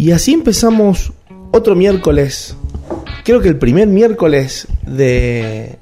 [0.00, 1.12] Y así empezamos
[1.50, 2.56] otro miércoles,
[3.22, 5.76] creo que el primer miércoles de,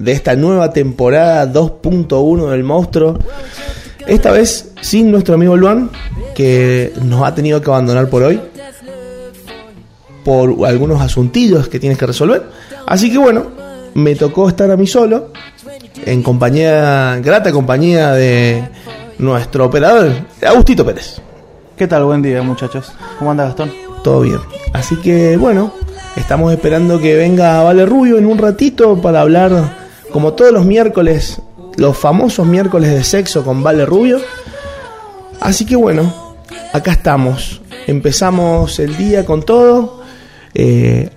[0.00, 3.16] de esta nueva temporada 2.1 del monstruo.
[4.04, 5.90] Esta vez sin nuestro amigo Luan,
[6.34, 8.40] que nos ha tenido que abandonar por hoy.
[10.24, 12.42] Por algunos asuntillos que tienes que resolver.
[12.84, 13.46] Así que bueno,
[13.94, 15.30] me tocó estar a mí solo.
[16.04, 18.68] En compañía, grata compañía de
[19.18, 20.10] nuestro operador,
[20.42, 21.20] Agustito Pérez.
[21.76, 22.04] ¿Qué tal?
[22.04, 22.94] Buen día, muchachos.
[23.18, 23.70] ¿Cómo anda Gastón?
[24.02, 24.38] Todo bien.
[24.72, 25.74] Así que bueno,
[26.16, 29.52] estamos esperando que venga Vale Rubio en un ratito para hablar,
[30.10, 31.42] como todos los miércoles,
[31.76, 34.20] los famosos miércoles de sexo con Vale Rubio.
[35.38, 36.14] Así que bueno,
[36.72, 37.60] acá estamos.
[37.86, 40.00] Empezamos el día con todo.
[40.54, 41.10] Eh,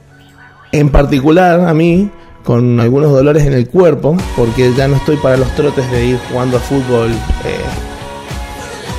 [0.74, 2.12] en particular a mí,
[2.44, 6.20] con algunos dolores en el cuerpo, porque ya no estoy para los trotes de ir
[6.30, 7.12] jugando a fútbol.
[7.46, 7.89] eh,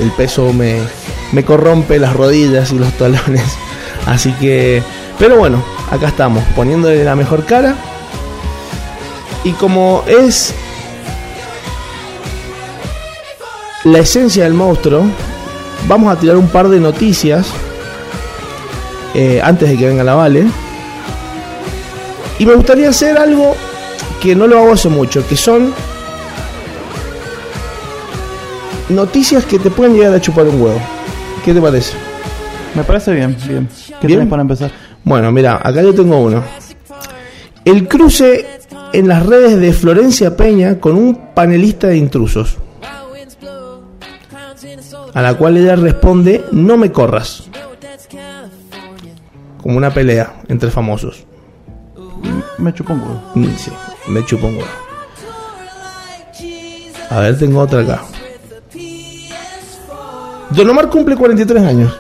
[0.01, 0.79] el peso me,
[1.33, 3.45] me corrompe las rodillas y los talones.
[4.07, 4.83] Así que,
[5.19, 7.75] pero bueno, acá estamos, poniéndole la mejor cara.
[9.45, 10.55] Y como es
[13.85, 15.05] la esencia del monstruo,
[15.89, 17.47] vamos a tirar un par de noticias
[19.15, 20.47] eh, antes de que venga la Vale.
[22.39, 23.55] Y me gustaría hacer algo
[24.21, 25.75] que no lo hago hace mucho, que son
[28.91, 30.81] noticias que te pueden llegar a chupar un huevo.
[31.45, 31.95] ¿Qué te parece?
[32.75, 33.69] Me parece bien, bien.
[34.01, 34.29] ¿Qué ¿Bien?
[34.29, 34.71] para empezar?
[35.05, 36.43] Bueno, mira, acá yo tengo uno.
[37.65, 38.47] El cruce
[38.93, 42.59] en las redes de Florencia Peña con un panelista de intrusos.
[45.15, 47.45] A la cual ella responde, no me corras.
[49.61, 51.25] Como una pelea entre famosos.
[52.59, 53.23] Me chupo un huevo.
[53.35, 53.73] Mm, Sí,
[54.09, 54.69] me chupo un huevo.
[57.11, 58.03] A ver, tengo otra acá.
[60.51, 61.93] Don Omar cumple 43 años,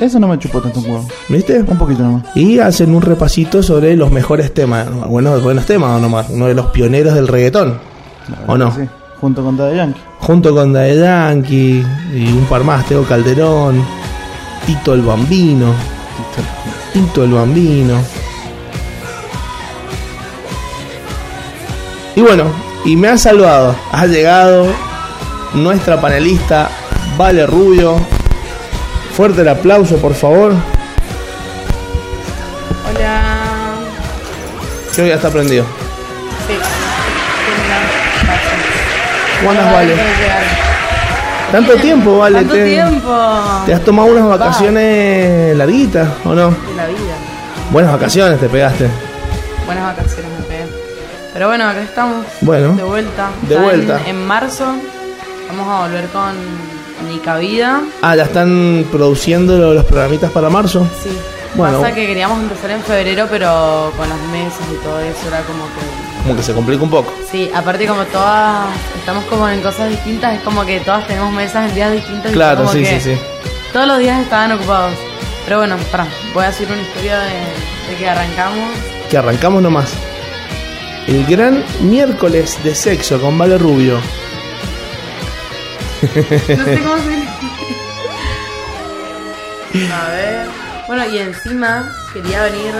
[0.00, 1.08] Eso no me chupó tanto un huevo.
[1.28, 1.58] ¿viste?
[1.60, 2.24] Un poquito nomás.
[2.36, 4.86] Y hacen un repasito sobre los mejores temas.
[5.08, 6.26] Bueno, buenos temas, Don Omar.
[6.28, 7.78] Uno de los pioneros del reggaetón.
[8.46, 8.72] ¿O no?
[8.74, 8.82] Sí.
[9.20, 10.00] Junto con Daddy Yankee.
[10.20, 11.84] Junto con Daddy Yankee
[12.14, 12.86] y un par más.
[12.86, 13.82] Teo Calderón,
[14.64, 15.72] Tito el Bambino.
[16.92, 17.98] Tito el Bambino.
[22.14, 22.44] Y bueno,
[22.84, 23.74] y me ha salvado.
[23.92, 24.66] Ha llegado
[25.54, 26.70] nuestra panelista,
[27.18, 27.96] Vale Rubio.
[29.16, 30.52] Fuerte el aplauso, por favor.
[32.88, 33.32] Hola.
[34.94, 35.64] Que hoy ya está prendido.
[36.46, 36.54] Sí.
[39.40, 39.96] ¿Cómo andas, Vale?
[41.50, 42.38] Tanto tiempo, Vale.
[42.38, 43.40] ¿Tanto te, tiempo?
[43.66, 46.50] te has tomado unas vacaciones larguitas, ¿o no?
[46.50, 47.14] De la vida.
[47.72, 48.88] Buenas vacaciones te pegaste.
[49.66, 50.66] Buenas vacaciones me pegué.
[51.32, 52.24] Pero bueno, acá estamos.
[52.42, 52.74] Bueno.
[52.74, 53.30] De vuelta.
[53.42, 54.00] De en- vuelta.
[54.06, 54.66] En, marzo
[55.48, 56.34] vamos a volver con
[57.06, 57.82] Nica Vida.
[58.02, 60.86] Ah, ya están produciendo lo- los programitas para marzo.
[61.02, 61.10] Sí.
[61.54, 61.80] Bueno.
[61.80, 65.64] Pasa que queríamos empezar en febrero, pero con las mesas y todo eso era como
[65.64, 66.22] que...
[66.22, 67.12] Como que se complica un poco.
[67.30, 68.66] Sí, aparte como todas
[68.98, 72.30] estamos como en cosas distintas, es como que todas tenemos mesas en días distintos.
[72.30, 73.20] y Claro, como sí, que sí, sí.
[73.72, 74.92] Todos los días estaban ocupados.
[75.46, 77.30] Pero bueno, pará, voy a hacer una historia de,
[77.90, 78.68] de que arrancamos.
[79.08, 79.90] Que arrancamos nomás.
[81.06, 83.98] El gran miércoles de sexo con Vale Rubio.
[86.02, 86.96] No sé cómo
[89.74, 90.46] se A ver.
[90.86, 92.72] Bueno, y encima quería venir.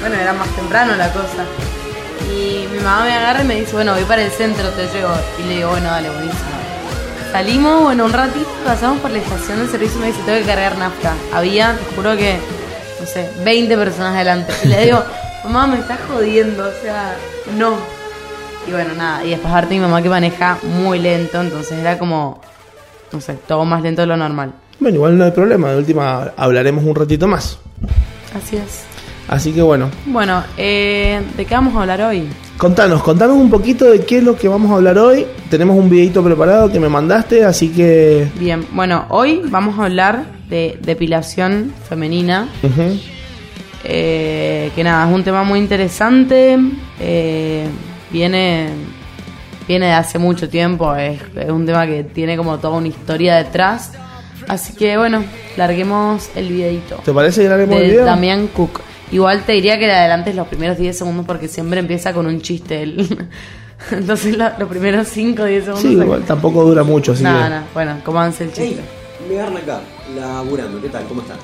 [0.00, 1.44] Bueno, era más temprano la cosa.
[2.30, 5.12] Y mi mamá me agarra y me dice, bueno, voy para el centro, te llevo.
[5.38, 6.48] Y le digo, bueno, dale, buenísimo.
[7.32, 10.46] Salimos, bueno, un ratito, pasamos por la estación de servicio y me dice, tengo que
[10.46, 11.14] cargar nafta.
[11.32, 12.38] Había, te juro que,
[13.00, 14.52] no sé, 20 personas delante.
[14.64, 15.04] Y le digo,
[15.44, 17.16] mamá, me estás jodiendo, o sea,
[17.56, 17.97] no.
[18.68, 22.40] Y bueno, nada, y después aparte mi mamá que maneja muy lento, entonces era como,
[23.12, 24.52] no sé, todo más lento de lo normal.
[24.78, 25.70] Bueno, igual no hay problema.
[25.70, 27.58] De última hablaremos un ratito más.
[28.36, 28.84] Así es.
[29.28, 32.28] Así que bueno, Bueno, eh, ¿de qué vamos a hablar hoy?
[32.56, 35.26] contanos, contanos un poquito de qué es lo que vamos a hablar hoy.
[35.50, 38.28] Tenemos un videito preparado que me mandaste, así que...
[38.38, 42.48] Bien, bueno, hoy vamos a hablar de depilación femenina.
[43.84, 46.58] Eh, que nada, es un tema muy interesante.
[47.00, 47.66] eh,
[48.10, 48.68] viene,
[49.66, 50.94] viene de hace mucho tiempo.
[50.94, 53.92] Es, es un tema que tiene como toda una historia detrás.
[54.46, 55.24] Así que bueno,
[55.56, 56.96] larguemos el videito.
[57.04, 58.04] ¿Te parece que haremos el de video?
[58.04, 58.80] Damián Cook.
[59.10, 62.40] Igual te diría que le adelantes los primeros 10 segundos porque siempre empieza con un
[62.40, 62.82] chiste.
[62.82, 63.28] él.
[63.90, 65.82] Entonces lo- los primeros 5 o 10 segundos.
[65.82, 67.50] Sí, igual tampoco dura mucho, así No, que...
[67.50, 68.82] no, bueno, comanse el Hey, chiste.
[69.28, 69.80] me agarran acá,
[70.16, 71.04] laburando, ¿qué tal?
[71.04, 71.36] ¿Cómo están?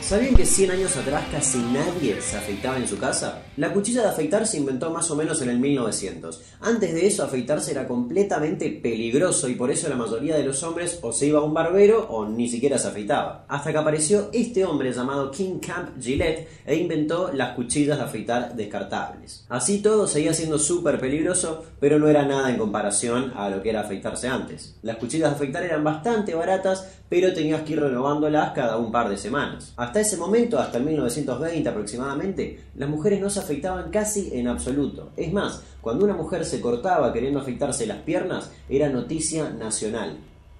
[0.00, 3.38] ¿Sabían que 100 años atrás casi nadie se afeitaba en su casa?
[3.58, 6.40] La cuchilla de afeitar se inventó más o menos en el 1900.
[6.62, 10.98] Antes de eso, afeitarse era completamente peligroso y por eso la mayoría de los hombres
[11.02, 13.44] o se iba a un barbero o ni siquiera se afeitaba.
[13.48, 18.56] Hasta que apareció este hombre llamado King Camp Gillette e inventó las cuchillas de afeitar
[18.56, 19.44] descartables.
[19.50, 23.68] Así todo seguía siendo súper peligroso, pero no era nada en comparación a lo que
[23.68, 24.76] era afeitarse antes.
[24.80, 29.10] Las cuchillas de afeitar eran bastante baratas, pero tenías que ir renovándolas cada un par
[29.10, 29.74] de semanas.
[29.76, 35.10] Hasta ese momento, hasta el 1920 aproximadamente, las mujeres no se afeitaban casi en absoluto.
[35.16, 40.18] Es más, cuando una mujer se cortaba queriendo afeitarse las piernas, era noticia nacional.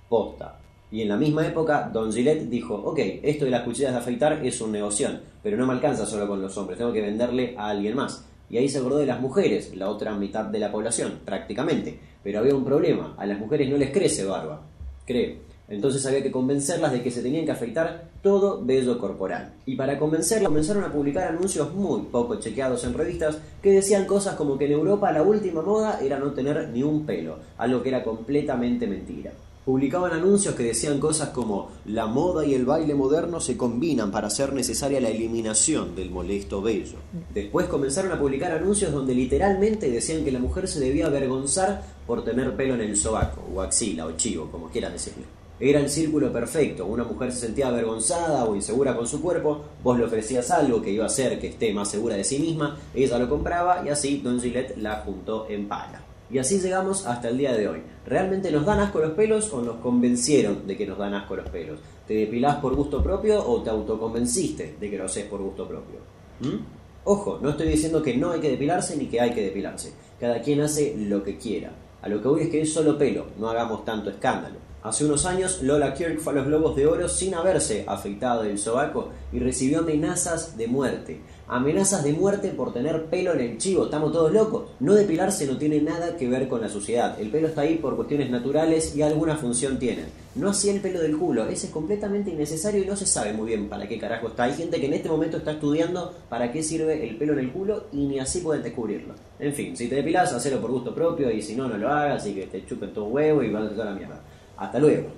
[0.08, 0.58] Posta.
[0.90, 4.44] Y en la misma época, Don Gillette dijo, ok, esto de las cuchillas de afeitar
[4.44, 5.08] es un negocio,
[5.42, 8.26] pero no me alcanza solo con los hombres, tengo que venderle a alguien más.
[8.50, 11.98] Y ahí se acordó de las mujeres, la otra mitad de la población, prácticamente.
[12.22, 14.60] Pero había un problema, a las mujeres no les crece barba,
[15.06, 15.36] creo.
[15.72, 19.54] Entonces había que convencerlas de que se tenían que afeitar todo vello corporal.
[19.64, 24.34] Y para convencerlas comenzaron a publicar anuncios muy poco chequeados en revistas que decían cosas
[24.34, 27.88] como que en Europa la última moda era no tener ni un pelo, algo que
[27.88, 29.32] era completamente mentira.
[29.64, 34.26] Publicaban anuncios que decían cosas como la moda y el baile moderno se combinan para
[34.26, 36.98] hacer necesaria la eliminación del molesto vello.
[37.32, 42.24] Después comenzaron a publicar anuncios donde literalmente decían que la mujer se debía avergonzar por
[42.24, 45.41] tener pelo en el sobaco, o axila, o chivo, como quieran decirlo.
[45.64, 46.86] Era el círculo perfecto.
[46.86, 50.90] Una mujer se sentía avergonzada o insegura con su cuerpo, vos le ofrecías algo que
[50.90, 54.18] iba a hacer que esté más segura de sí misma, ella lo compraba y así
[54.18, 56.02] Don Gillette la juntó en pala.
[56.28, 57.80] Y así llegamos hasta el día de hoy.
[58.04, 61.48] ¿Realmente nos dan asco los pelos o nos convencieron de que nos dan asco los
[61.48, 61.78] pelos?
[62.08, 66.00] ¿Te depilás por gusto propio o te autoconvenciste de que lo haces por gusto propio?
[66.40, 66.58] ¿Mm?
[67.04, 69.92] Ojo, no estoy diciendo que no hay que depilarse ni que hay que depilarse.
[70.18, 71.70] Cada quien hace lo que quiera.
[72.00, 74.71] A lo que voy es que es solo pelo, no hagamos tanto escándalo.
[74.82, 78.58] Hace unos años, Lola Kirk fue a los Globos de Oro sin haberse afeitado el
[78.58, 81.20] sobaco y recibió amenazas de muerte.
[81.46, 83.84] Amenazas de muerte por tener pelo en el chivo.
[83.84, 84.70] ¿Estamos todos locos?
[84.80, 87.20] No depilarse no tiene nada que ver con la suciedad.
[87.20, 90.06] El pelo está ahí por cuestiones naturales y alguna función tiene.
[90.34, 91.46] No así el pelo del culo.
[91.46, 94.44] Ese es completamente innecesario y no se sabe muy bien para qué carajo está.
[94.44, 97.52] Hay gente que en este momento está estudiando para qué sirve el pelo en el
[97.52, 99.14] culo y ni así pueden descubrirlo.
[99.38, 102.26] En fin, si te depilas, hacelo por gusto propio y si no, no lo hagas
[102.26, 104.20] y que te chupen todo huevo y van a toda la mierda.
[104.62, 105.08] Hasta luego.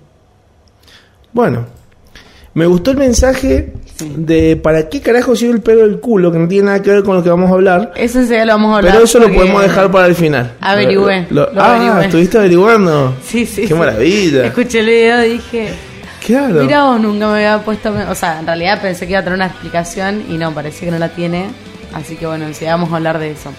[1.33, 1.67] Bueno,
[2.55, 3.73] me gustó el mensaje
[4.17, 7.03] de para qué carajo sirve el pelo del culo, que no tiene nada que ver
[7.03, 7.93] con lo que vamos a hablar.
[7.97, 8.93] Eso enseguida lo vamos a hablar.
[8.93, 10.53] Pero eso lo podemos dejar para el final.
[10.61, 12.05] Averigüé, Lo- lo ah, averigüé.
[12.07, 13.15] estuviste averiguando.
[13.25, 13.63] Sí, sí.
[13.63, 13.75] Qué sí.
[13.75, 14.47] maravilla.
[14.47, 15.69] Escuché el video y dije,
[16.25, 16.63] Claro.
[16.65, 17.93] mira vos, nunca me había puesto...
[18.09, 20.91] O sea, en realidad pensé que iba a tener una explicación y no, parece que
[20.91, 21.47] no la tiene.
[21.93, 23.51] Así que bueno, enseguida vamos a hablar de eso.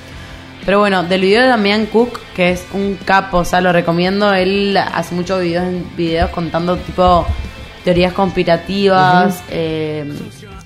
[0.66, 4.34] Pero bueno, del video de Damián Cook, que es un capo, o sea, lo recomiendo.
[4.34, 5.66] Él hace muchos videos,
[5.96, 7.26] videos contando tipo
[7.84, 10.12] teorías conspirativas, eh,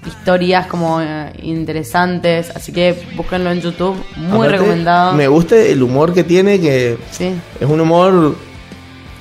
[0.07, 2.49] historias como eh, interesantes.
[2.55, 5.13] Así que búsquenlo en YouTube, muy Aparte, recomendado.
[5.13, 7.33] Me gusta el humor que tiene, que Sí.
[7.59, 8.37] es un humor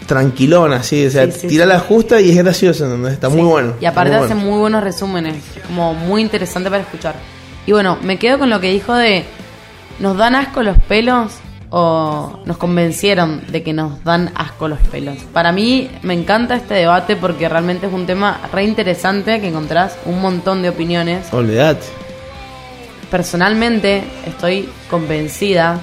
[0.07, 1.07] tranquilón, así.
[1.07, 3.15] O sea, Sí, sí, tira la justa y es gracioso, ¿entendés?
[3.15, 3.75] Está muy bueno.
[3.81, 4.51] Y aparte muy hace bueno.
[4.51, 7.17] muy buenos resúmenes, como muy interesante para escuchar.
[7.67, 9.25] Y bueno, me quedo con lo que dijo de,
[9.99, 11.33] ¿nos dan asco los pelos
[11.71, 15.19] o nos convencieron de que nos dan asco los pelos?
[15.33, 19.99] Para mí me encanta este debate porque realmente es un tema re interesante que encontrás
[20.05, 21.33] un montón de opiniones.
[21.33, 21.87] Olvidate.
[23.11, 25.81] Personalmente estoy convencida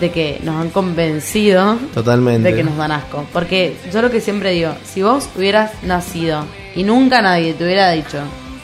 [0.00, 2.50] de que nos han convencido Totalmente.
[2.50, 3.24] de que nos dan asco.
[3.32, 7.90] Porque yo lo que siempre digo, si vos hubieras nacido y nunca nadie te hubiera
[7.90, 8.18] dicho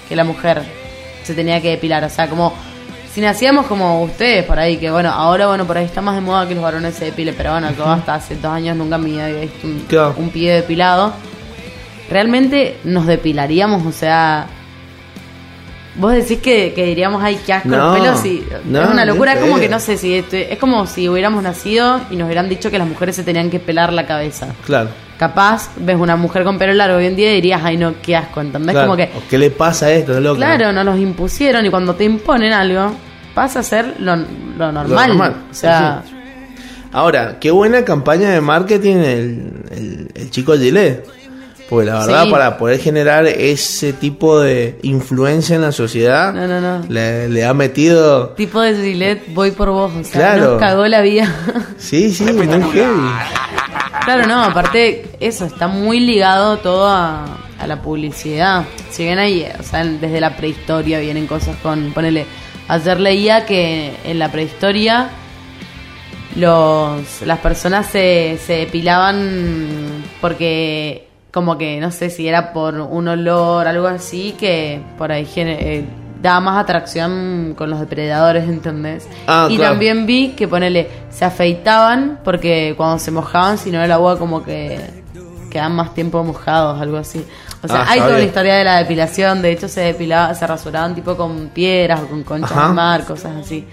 [0.09, 0.63] que la mujer
[1.23, 2.53] se tenía que depilar, o sea, como
[3.15, 6.21] si nacíamos como ustedes por ahí, que bueno, ahora bueno, por ahí está más de
[6.21, 9.27] moda que los varones se depilen, pero bueno, yo hasta hace dos años nunca vida
[9.27, 10.15] había visto un, Claro.
[10.19, 11.13] un pie depilado.
[12.11, 14.47] Realmente nos depilaríamos, o sea...
[15.97, 19.05] Vos decís que, que diríamos, ay, qué asco No, los pelos y no, es una
[19.05, 22.27] locura, es como que no sé si este- es como si hubiéramos nacido y nos
[22.27, 24.49] hubieran dicho que las mujeres se tenían que pelar la cabeza.
[24.67, 24.91] Claro.
[25.21, 28.17] Capaz ves una mujer con pelo largo hoy en día y dirías, ay no, qué
[28.17, 28.73] asco, ¿entendés?
[28.73, 28.89] claro.
[28.89, 30.35] Como que, ¿O ¿Qué le pasa a esto, loco?
[30.35, 32.91] claro, nos los impusieron y cuando te imponen algo,
[33.35, 35.09] pasa a ser lo, lo normal.
[35.09, 36.15] normal, O sea, sí,
[36.93, 41.05] Ahora, qué buena campaña de marketing el, el, el chico Gillette.
[41.69, 42.31] Porque la verdad, Sí.
[42.31, 46.85] para poder generar ese tipo de influencia en la sociedad, No, no, no.
[46.89, 48.29] Le, le ha metido.
[48.37, 50.51] tipo de Gillette, voy por vos, o sea, Claro.
[50.53, 51.27] nos cagó la vida.
[51.79, 53.11] Sí, sí, muy heavy.
[54.05, 57.25] Claro, no, aparte eso está muy ligado todo a,
[57.59, 58.65] a la publicidad.
[58.91, 62.27] Si bien ahí, o sea, desde la prehistoria vienen cosas con, ponele,
[62.69, 65.11] ayer leía que en la prehistoria
[66.37, 73.09] los las personas se, se depilaban porque como que no sé si era por un
[73.09, 75.85] olor algo así que por ahí eh,
[76.25, 79.07] da más atracción con los depredadores, ¿entendés?
[79.27, 79.73] Ah, y claro.
[79.73, 84.43] también vi que ponele, se afeitaban porque cuando se mojaban, si no el agua como
[84.43, 84.81] que
[85.51, 87.27] quedan más tiempo mojados, algo así.
[87.65, 90.47] O sea, Ah, hay toda una historia de la depilación, de hecho se depilaba, se
[90.47, 92.69] rasuraban tipo con piedras o con conchas Ajá.
[92.69, 93.65] de mar, cosas así.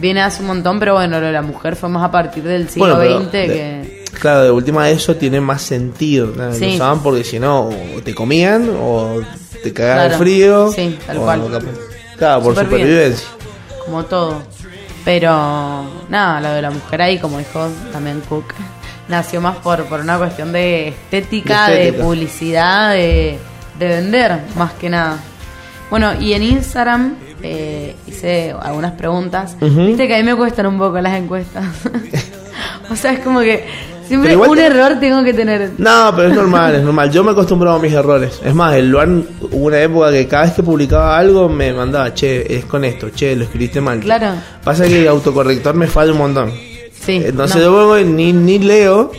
[0.00, 2.68] Viene hace un montón, pero bueno, lo de la mujer fue más a partir del
[2.70, 4.04] siglo Bueno, XX de- que...
[4.18, 6.32] Claro, de última eso tiene más sentido.
[6.34, 6.52] ¿no?
[6.54, 6.60] Sí.
[6.68, 9.20] Lo usaban porque si no, o te comían o
[9.62, 10.18] te cagaban Claro.
[10.18, 10.72] frío.
[10.72, 11.42] Sí, tal o cual.
[12.16, 13.28] Claro, por supervivencia.
[13.84, 14.42] como todo.
[15.04, 15.30] Pero
[16.08, 18.52] nada, lo de la mujer ahí, como dijo también Cook,
[19.10, 23.38] nació más por, por una cuestión de estética, De publicidad, de,
[23.78, 25.18] de vender, más que nada.
[25.90, 29.56] Bueno, y en Instagram eh, hice algunas preguntas.
[29.60, 31.64] Viste que a mí me cuestan un poco las encuestas.
[32.90, 33.64] o sea, es como que
[34.06, 35.72] siempre un te- error tengo que tener.
[35.78, 37.10] No, pero es normal, es normal.
[37.10, 38.40] Yo me acostumbraba a mis errores.
[38.44, 42.14] Es más, el Luan hubo una época que cada vez que publicaba algo me mandaba,
[42.14, 43.98] che, es con esto, che, lo escribiste mal.
[43.98, 44.34] Claro.
[44.62, 46.69] Pasa que el autocorrector me falla un montón.
[47.04, 47.22] Sí.
[47.24, 47.62] Entonces no.
[47.62, 49.10] yo luego ni, ni leo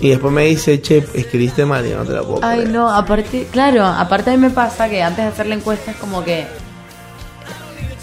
[0.00, 2.72] y después me dice, che, escribiste mal y no te la puedo Ay, creer.
[2.74, 5.96] no, aparte, claro, aparte a mí me pasa que antes de hacer la encuesta es
[5.96, 6.46] como que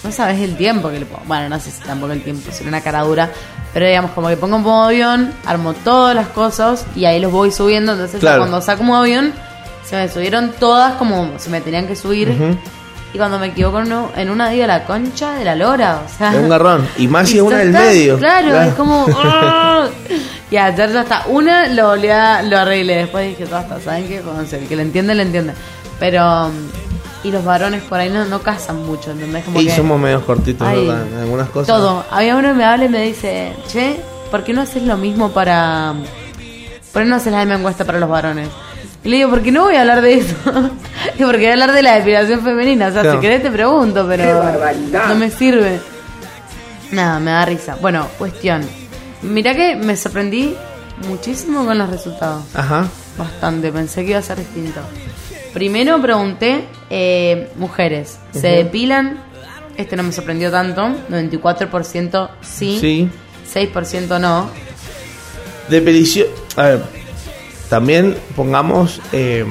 [0.04, 1.24] no sabes el tiempo que le pongo.
[1.28, 3.30] Bueno, no sé si tampoco el tiempo, sería una cara dura,
[3.74, 7.32] pero digamos como que pongo un modo avión, armo todas las cosas y ahí los
[7.32, 8.40] voy subiendo, entonces Claro.
[8.42, 9.32] cuando saco modo avión
[9.86, 12.34] se me subieron todas como se me tenían que subir.
[13.14, 16.18] Y cuando me equivoco en uno- en una digo la concha de la lora, o
[16.18, 16.88] sea, Es un garrón.
[16.98, 18.18] Y más si es una del medio.
[18.18, 19.06] Claro, es como.
[19.18, 19.88] ¡ah!
[20.50, 21.24] y ayer ya está.
[21.28, 22.96] Una lo, volví a- lo arreglé.
[22.98, 23.80] Después dije, todo está.
[23.80, 24.22] ¿Saben qué?
[24.22, 25.54] Jódanse, El que le entiende, le entiende.
[26.00, 26.50] Pero.
[27.24, 29.46] Y los varones por ahí no, no casan mucho, ¿entendés?
[29.46, 31.08] Como Y que, somos medio cortitos, Ay, ¿verdad?
[31.08, 31.68] En algunas cosas.
[31.68, 32.04] Todo.
[32.12, 33.96] Había uno que me habla y me dice, che,
[34.30, 35.94] ¿por qué no haces lo mismo para.
[36.92, 38.50] ¿Por qué no haces la misma encuesta para los varones?
[39.04, 40.36] Y le digo, ¿por qué no voy a hablar de eso?
[41.20, 42.88] y porque voy a hablar de la depilación femenina.
[42.88, 43.18] O sea, Claro.
[43.20, 44.44] si querés te pregunto, pero
[45.08, 45.80] no me sirve.
[46.92, 47.76] Nada, me da risa.
[47.82, 48.64] Bueno, cuestión.
[49.24, 50.56] Mirá que me sorprendí
[51.08, 52.44] muchísimo con los resultados.
[52.54, 52.88] Ajá.
[53.18, 54.80] Bastante, pensé que iba a ser distinto.
[55.54, 59.20] Primero pregunté, eh, mujeres, ¿se depilan?
[59.78, 63.10] Este no me sorprendió tanto, 94% sí, Sí.
[63.54, 64.50] 6% no.
[65.70, 66.28] Depilición.
[66.56, 67.03] A ver.
[67.74, 69.02] También pongamos.
[69.14, 69.44] eh,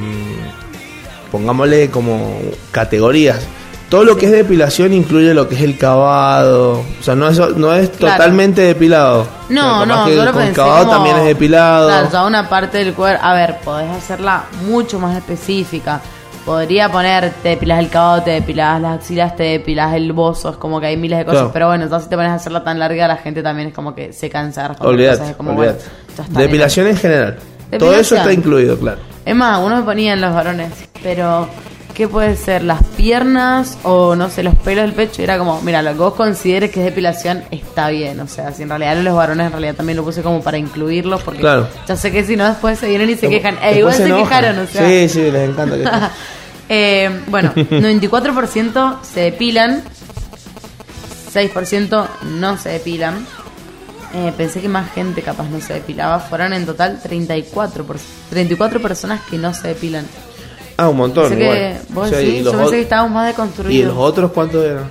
[1.33, 2.39] pongámosle como
[2.71, 3.41] categorías.
[3.89, 6.81] Todo lo que es depilación incluye lo que es el cavado.
[7.01, 8.15] O sea, no es, no es Claro.
[8.17, 9.27] totalmente depilado.
[9.49, 11.89] No, no, yo lo pensé cavado como- también es depilado.
[11.89, 13.23] Claro, ya una parte del cuerpo.
[13.25, 16.01] A ver, podés hacerla mucho más específica.
[16.47, 20.51] Podría poner, te depilas el cavado, te depilas las axilas, te depilas el bozo.
[20.51, 21.41] Es como que hay miles de cosas.
[21.41, 21.53] Claro.
[21.53, 23.95] Pero bueno, entonces si te pones a hacerla tan larga, la gente también es como
[23.95, 25.73] que se cansa Olvídate, bueno,
[26.31, 27.39] Depilación en general.
[27.79, 29.01] Todo eso está incluido, claro.
[29.25, 31.49] Es más, uno me ponía en los varones, pero
[31.95, 32.65] ¿qué puede ser?
[32.65, 35.23] ¿Las piernas o no sé, los pelos del pecho?
[35.23, 38.19] Era como, mira, lo que vos consideres que es depilación está bien.
[38.21, 41.23] O sea, si en realidad los varones en realidad también lo puse como para incluirlos,
[41.23, 41.69] porque Claro.
[41.87, 43.57] ya sé que si no después se vienen y se quejan.
[43.63, 44.89] Eh, igual se, quejaron, o sea.
[44.89, 45.85] Sí, sí, les encanta que
[46.69, 49.83] Eh, bueno, 94% se depilan,
[51.33, 52.07] 6%
[52.39, 53.27] no se depilan.
[54.15, 56.19] Eh, pensé que más gente capaz no se depilaba.
[56.21, 57.97] Fueron en total 34, por-
[58.31, 60.07] 34 personas que no se depilan.
[60.77, 61.29] Ah, un montón.
[61.31, 61.57] Pensé igual.
[61.59, 63.95] que, vos O sea, y los yo pensé que estábamos más ¿Y deconstruidos.
[63.95, 64.91] los otros cuántos eran?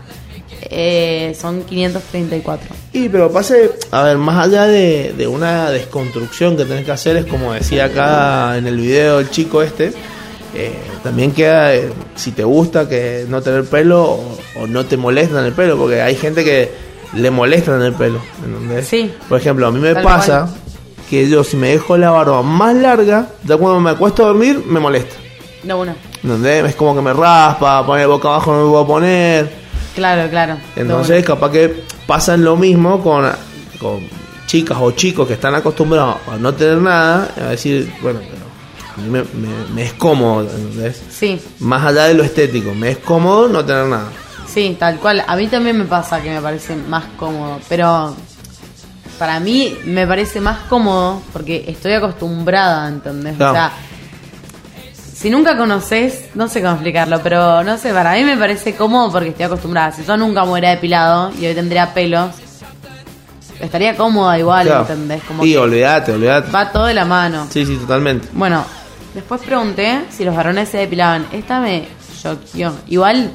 [0.63, 2.69] Eh, son 534.
[2.93, 7.17] Y pero pase, a ver, más allá de, de una desconstrucción que tenés que hacer,
[7.17, 9.91] es como decía acá en el video el chico este,
[10.55, 10.73] eh,
[11.03, 15.45] también queda, eh, si te gusta que no tener pelo o, o no te molestan
[15.45, 16.69] el pelo, porque hay gente que
[17.13, 18.87] le molestan el pelo, ¿entendés?
[18.87, 19.11] Sí.
[19.27, 20.55] Por ejemplo, a mí me Tal pasa cual.
[21.09, 24.63] que yo si me dejo la barba más larga, ya cuando me acuesto a dormir,
[24.65, 25.15] me molesta.
[25.63, 25.93] No, uno.
[26.23, 26.65] ¿Entendés?
[26.69, 29.51] Es como que me raspa, poner boca abajo no me puedo poner.
[29.95, 30.57] Claro, claro.
[30.75, 33.29] Entonces, capaz que pasan lo mismo con,
[33.79, 33.99] con
[34.47, 38.41] chicas o chicos que están acostumbrados a no tener nada, a decir, bueno, pero
[38.95, 41.01] a mí me, me- me es cómodo, ¿entendés?
[41.09, 44.09] Sí, Más allá de lo estético, me es cómodo no tener nada.
[44.53, 45.23] Sí, tal cual.
[45.27, 48.15] A mí también me pasa que me parece más cómodo, pero
[49.19, 53.35] para mí me parece más cómodo porque estoy acostumbrada, ¿entendés?
[53.35, 53.71] O sea,
[55.13, 59.11] si nunca conoces, no sé cómo explicarlo, pero no sé, para mí me parece cómodo
[59.11, 59.91] porque estoy acostumbrada.
[59.91, 62.31] Si yo nunca me hubiera depilado y hoy tendría pelos,
[63.59, 64.81] estaría cómoda igual, Claro.
[64.81, 65.21] ¿entendés?
[65.23, 66.51] Como que olvídate, olvídate.
[66.51, 67.45] va todo de la mano.
[67.51, 68.27] Sí, sí, totalmente.
[68.33, 68.65] Bueno,
[69.13, 71.27] después pregunté si los varones se depilaban.
[71.31, 71.87] Esta me
[72.21, 72.73] choqueó.
[72.87, 73.31] Igual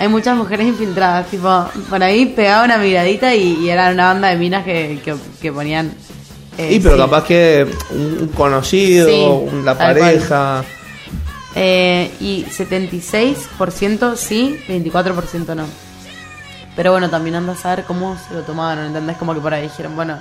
[0.00, 4.28] hay muchas mujeres infiltradas, tipo, por ahí pegaba una miradita y, y era una banda
[4.28, 5.92] de minas que, que, que ponían...
[6.58, 7.00] eh, y pero sí.
[7.02, 9.24] capaz que un conocido, Sí,
[9.56, 10.64] un- la tal pareja.
[11.54, 15.64] Eh, y 76% sí, 24% no.
[16.76, 19.16] Pero bueno, también anda a saber cómo se lo tomaron, ¿entendés?
[19.16, 20.18] Como que por ahí dijeron, bueno,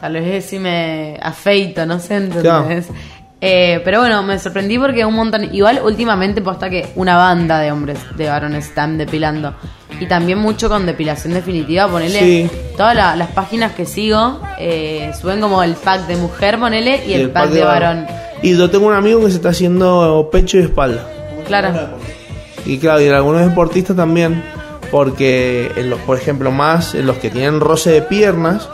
[0.00, 2.86] tal vez si me afeito, no sé, ¿entendés?
[3.42, 5.54] Eh, pero bueno, me sorprendí porque un montón.
[5.54, 9.54] Igual últimamente posta que una banda de hombres, de varones, están depilando.
[9.98, 12.18] Y también mucho con depilación definitiva, ponele.
[12.20, 12.50] Sí.
[12.76, 17.14] Todas la- las páginas que sigo eh, suben como el pack de mujer, ponele, y,
[17.14, 18.06] el, pack, de varón.
[18.42, 21.06] Y yo tengo un amigo que se está haciendo pecho y espalda.
[21.46, 21.72] Claro.
[22.66, 24.42] Y claro, y en algunos deportistas también,
[24.90, 28.68] porque en los, por ejemplo, más en los que tienen roce de piernas,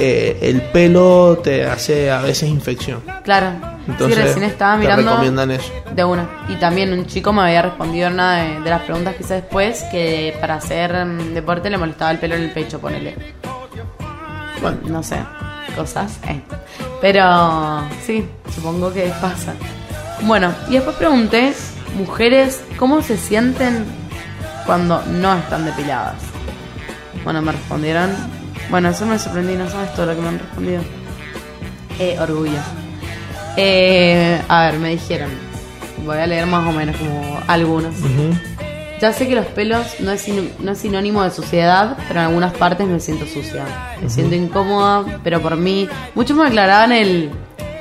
[0.00, 3.02] eh, el pelo te hace a veces infección.
[3.24, 3.52] Claro.
[3.88, 5.10] Entonces, sí, recién estaba te mirando.
[5.10, 5.72] recomiendan eso.
[5.94, 6.28] De una.
[6.48, 9.82] Y también un chico me había respondido una de, de las preguntas que hice después
[9.90, 13.16] que para hacer mm, deporte le molestaba el pelo en el pecho, ponele.
[14.60, 15.16] Bueno, No sé,
[15.76, 16.18] cosas.
[16.28, 16.40] eh.
[17.00, 19.54] Pero sí, supongo que pasa.
[20.22, 21.52] Bueno, y después pregunté,
[21.96, 23.84] mujeres, ¿cómo se sienten
[24.66, 26.16] cuando no están depiladas?
[27.24, 28.10] Bueno, me respondieron.
[28.70, 30.82] Bueno, eso me sorprendí, no sabes todo lo que me han respondido.
[31.98, 32.58] Eh, orgullo.
[33.56, 35.30] Eh, a ver, me dijeron.
[36.04, 37.94] Voy a leer más o menos como algunos.
[39.00, 40.26] Ya sé que los pelos no es,
[40.58, 43.64] no es sinónimo de suciedad, pero en algunas partes me siento sucia.
[44.02, 45.88] Me siento incómoda, pero por mí.
[46.14, 47.30] Muchos me aclaraban el.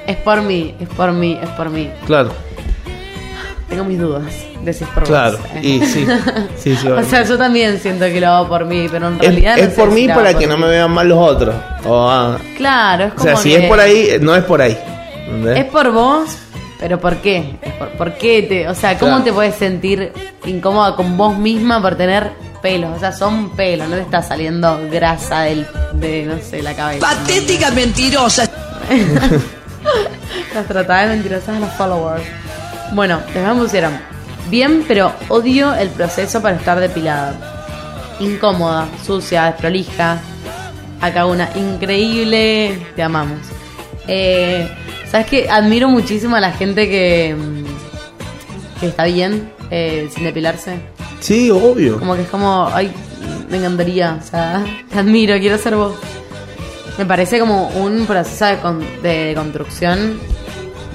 [0.07, 1.89] Es por mí, es por mí, es por mí.
[2.05, 2.31] claro,
[3.69, 4.23] Tengo mis dudas
[4.63, 5.37] de si es por vos, claro.
[5.55, 5.59] eh.
[5.61, 6.07] Y sí,
[6.57, 6.87] sí, sí.
[6.87, 9.57] O sea, yo también siento que lo hago por mí, pero en es, realidad.
[9.57, 11.53] no es sé por mí para por que no me vean mal los otros.
[11.85, 13.25] O, ah, Claro, es o como.
[13.27, 14.77] sea, si es por ahí, no es por ahí.
[15.25, 15.57] ¿entendés?
[15.59, 16.29] Es por vos,
[16.79, 17.57] pero ¿por qué?
[17.61, 19.23] Es por, ¿por qué te, o sea, cómo Claro.
[19.25, 20.13] te puedes sentir
[20.45, 22.31] incómoda con vos misma por tener
[22.61, 22.95] pelos?
[22.95, 27.05] O sea, son pelos, no te está saliendo grasa del, de, no sé, la cabeza.
[27.05, 28.49] Patética mentirosa.
[30.53, 32.23] Las tratadas de mentirosas a los followers.
[32.93, 33.93] Bueno, después me pusieron,
[34.49, 37.35] bien, pero odio el proceso para estar depilada.
[38.19, 40.19] Incómoda, sucia, desprolija.
[41.01, 43.39] Acá una, increíble, te amamos.
[44.07, 44.67] Eh,
[45.11, 45.47] ¿Sabes qué?
[45.49, 50.79] Admiro muchísimo a la gente que, mm, que está bien eh, sin depilarse.
[51.19, 51.99] Sí, obvio.
[51.99, 52.91] Como que es como, ay,
[53.49, 55.93] me encantaría, o sea, te admiro, quiero ser vos.
[56.97, 60.19] Me parece como un proceso de, con- de construcción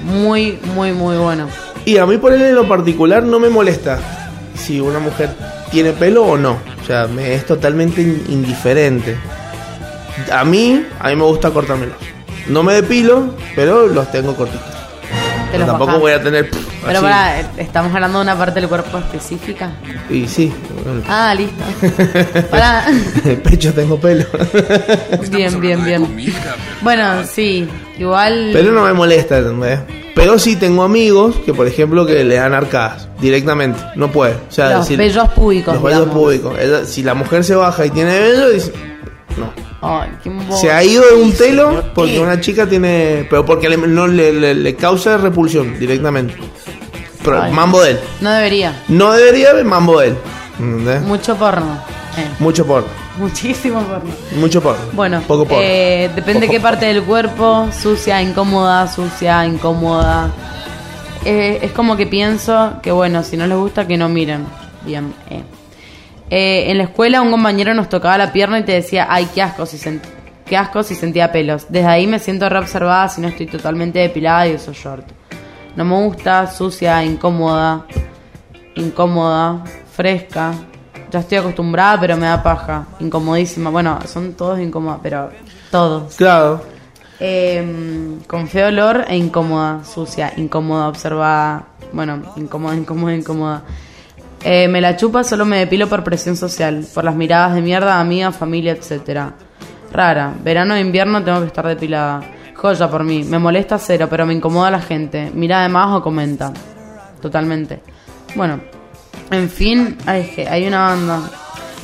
[0.05, 1.47] muy, muy, muy bueno.
[1.85, 3.99] Y a mí por él en lo particular no me molesta
[4.55, 5.31] si una mujer
[5.71, 6.59] tiene pelo o no.
[6.83, 9.17] O sea, me es totalmente in- indiferente.
[10.31, 11.97] A mí, a mí me gusta cortármelos.
[12.49, 14.72] No me depilo, pero los tengo cortitos.
[15.53, 16.01] Te los tampoco bajás.
[16.01, 17.07] voy a tener pff, Pero así.
[17.07, 19.71] para, estamos hablando de una parte del cuerpo específica.
[20.11, 20.53] Y sí,
[20.85, 21.03] bueno.
[21.09, 21.63] Ah, listo.
[22.51, 22.85] Para.
[23.25, 24.25] el pecho tengo pelo.
[25.31, 26.09] bien, bien, bien.
[26.81, 28.51] Bueno, sí, igual.
[28.53, 29.81] pero no me molesta, ¿entendés?
[30.15, 33.81] Pero sí tengo amigos que, por ejemplo, que le dan arcadas directamente.
[33.97, 34.35] No puede.
[34.35, 36.09] O sea, Los vellos públicos, Los digamos.
[36.15, 36.55] públicos.
[36.85, 38.73] Si la mujer se baja y tiene vello, dice...
[39.37, 39.53] No.
[39.81, 43.27] Ay, qué embo- Se ha ido de un telo porque una chica tiene.
[43.29, 46.35] Pero porque le, no, le, le- le causa repulsión directamente.
[47.25, 47.53] Pero Ay.
[47.53, 48.01] mambo de él.
[48.21, 48.83] No debería.
[48.89, 50.17] No debería haber mambo de él.
[50.59, 51.03] ¿entendés?
[51.03, 51.79] Mucho porno.
[52.19, 52.89] Eh, Mucho porno.
[53.19, 54.11] muchísimo porno.
[54.37, 54.83] Mucho porno.
[54.93, 55.63] Bueno, Poco porno.
[55.65, 60.31] eh, depende Poco qué parte del cuerpo, sucia, incómoda, sucia, incómoda.
[61.25, 64.45] Eh, es como que pienso que bueno, si no les gusta que no miren.
[64.85, 65.15] Bien.
[65.31, 65.43] eh.
[66.35, 69.43] Eh, en la escuela un compañero nos tocaba la pierna y te decía, ay, qué
[69.43, 69.79] asco si
[70.47, 71.67] qué asco si sentía pelos.
[71.69, 75.07] Desde ahí me siento reobservada si no estoy totalmente depilada y uso short.
[75.77, 77.85] No me gusta, sucia, incómoda,
[78.77, 80.55] incómoda, fresca.
[81.11, 82.87] Ya estoy acostumbrada, pero me da paja.
[83.01, 83.69] Incomodísima.
[83.69, 85.29] Bueno, son todos incómodos, pero
[85.71, 86.17] todos.
[86.17, 86.63] Claro.
[87.21, 91.67] Eh, con feo olor e incómoda, sucia, incómoda, observada.
[91.93, 93.63] Bueno, incómoda, incómoda, incómoda.
[94.45, 98.01] Eh, me la chupa, solo me depilo por presión social, por las miradas de mierda,
[98.01, 99.35] amiga, familia, etcétera.
[99.93, 102.21] Rara, verano e invierno tengo que estar depilada.
[102.55, 105.31] Joya por mí, me molesta cero, pero me incomoda la gente.
[105.35, 106.53] Mira de más o comenta.
[107.21, 107.81] Totalmente.
[108.35, 108.61] Bueno,
[109.31, 111.21] en fin, ay, es que hay una banda.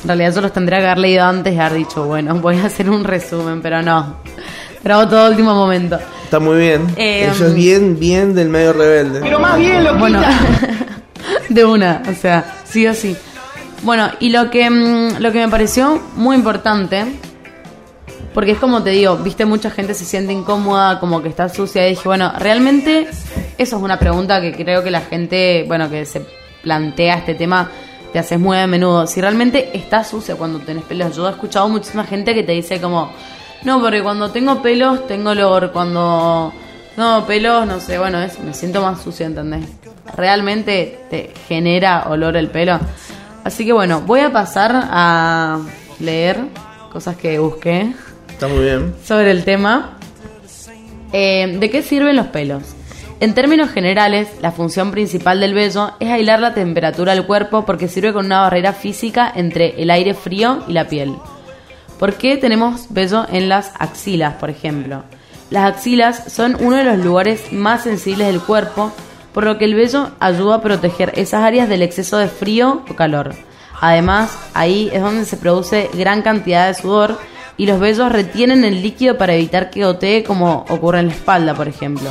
[0.01, 2.65] En realidad yo los tendría que haber leído antes y haber dicho, bueno, voy a
[2.65, 4.17] hacer un resumen, pero no.
[4.81, 5.99] Pero hago todo último momento.
[6.23, 6.87] Está muy bien.
[6.95, 9.19] Eh, Eso es bien, bien del medio rebelde.
[9.97, 10.21] Bueno,
[11.49, 13.15] de una, o sea, sí o sí.
[13.83, 17.05] Bueno, y lo que, mm, lo que me pareció muy importante,
[18.33, 21.87] porque es como te digo, viste, mucha gente se siente incómoda, como que está sucia,
[21.87, 23.07] y dije, bueno, realmente
[23.57, 26.25] eso es una pregunta que creo que la gente, bueno, que se
[26.61, 27.71] plantea este tema,
[28.11, 29.07] te haces muy a menudo.
[29.07, 32.81] Si realmente estás sucia cuando tenés pelos, yo he escuchado muchísima gente que te dice
[32.81, 33.11] como,
[33.63, 36.53] no, porque cuando tengo pelos tengo olor, cuando
[36.97, 39.65] No, pelos, no sé, bueno, es, me siento más sucio, ¿entendés?
[40.15, 42.79] Realmente te genera olor el pelo.
[43.43, 45.59] Así que bueno, voy a pasar a
[45.99, 46.37] leer
[46.91, 47.93] cosas que busqué
[48.29, 48.93] Está muy bien.
[49.03, 49.97] sobre el tema.
[51.11, 52.63] Eh, ¿De qué sirven los pelos?
[53.19, 57.87] En términos generales, la función principal del vello es aislar la temperatura del cuerpo porque
[57.89, 61.13] sirve como una barrera física entre el aire frío y la piel.
[61.97, 65.03] ¿Por qué tenemos vello en las axilas, por ejemplo?
[65.49, 68.93] Las axilas son uno de los lugares más sensibles del cuerpo,
[69.33, 72.95] por lo que el vello ayuda a proteger esas áreas del exceso de frío o
[72.95, 73.33] calor.
[73.81, 77.17] Además, ahí es donde se produce gran cantidad de sudor
[77.57, 81.53] y los vellos retienen el líquido para evitar que gotee como ocurre en la espalda,
[81.53, 82.09] por ejemplo.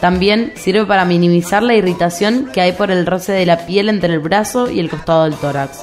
[0.00, 4.14] También sirve para minimizar la irritación que hay por el roce de la piel entre
[4.14, 5.80] el brazo y el costado del tórax.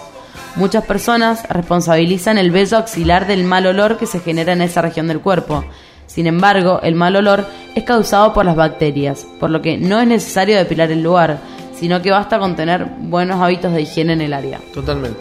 [0.55, 5.07] Muchas personas responsabilizan el vello axilar del mal olor que se genera en esa región
[5.07, 5.65] del cuerpo.
[6.07, 10.07] Sin embargo, el mal olor es causado por las bacterias, por lo que no es
[10.07, 11.39] necesario depilar el lugar,
[11.77, 14.59] sino que basta con tener buenos hábitos de higiene en el área.
[14.73, 15.19] Totalmente.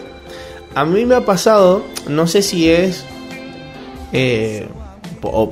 [0.73, 3.03] A mí me ha pasado, no sé si es.
[4.13, 4.67] Eh,
[5.21, 5.49] por,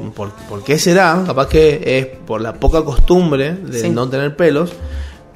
[0.50, 1.24] por qué será?
[1.26, 3.90] Capaz que es por la poca costumbre de Sí.
[3.90, 4.72] no tener pelos.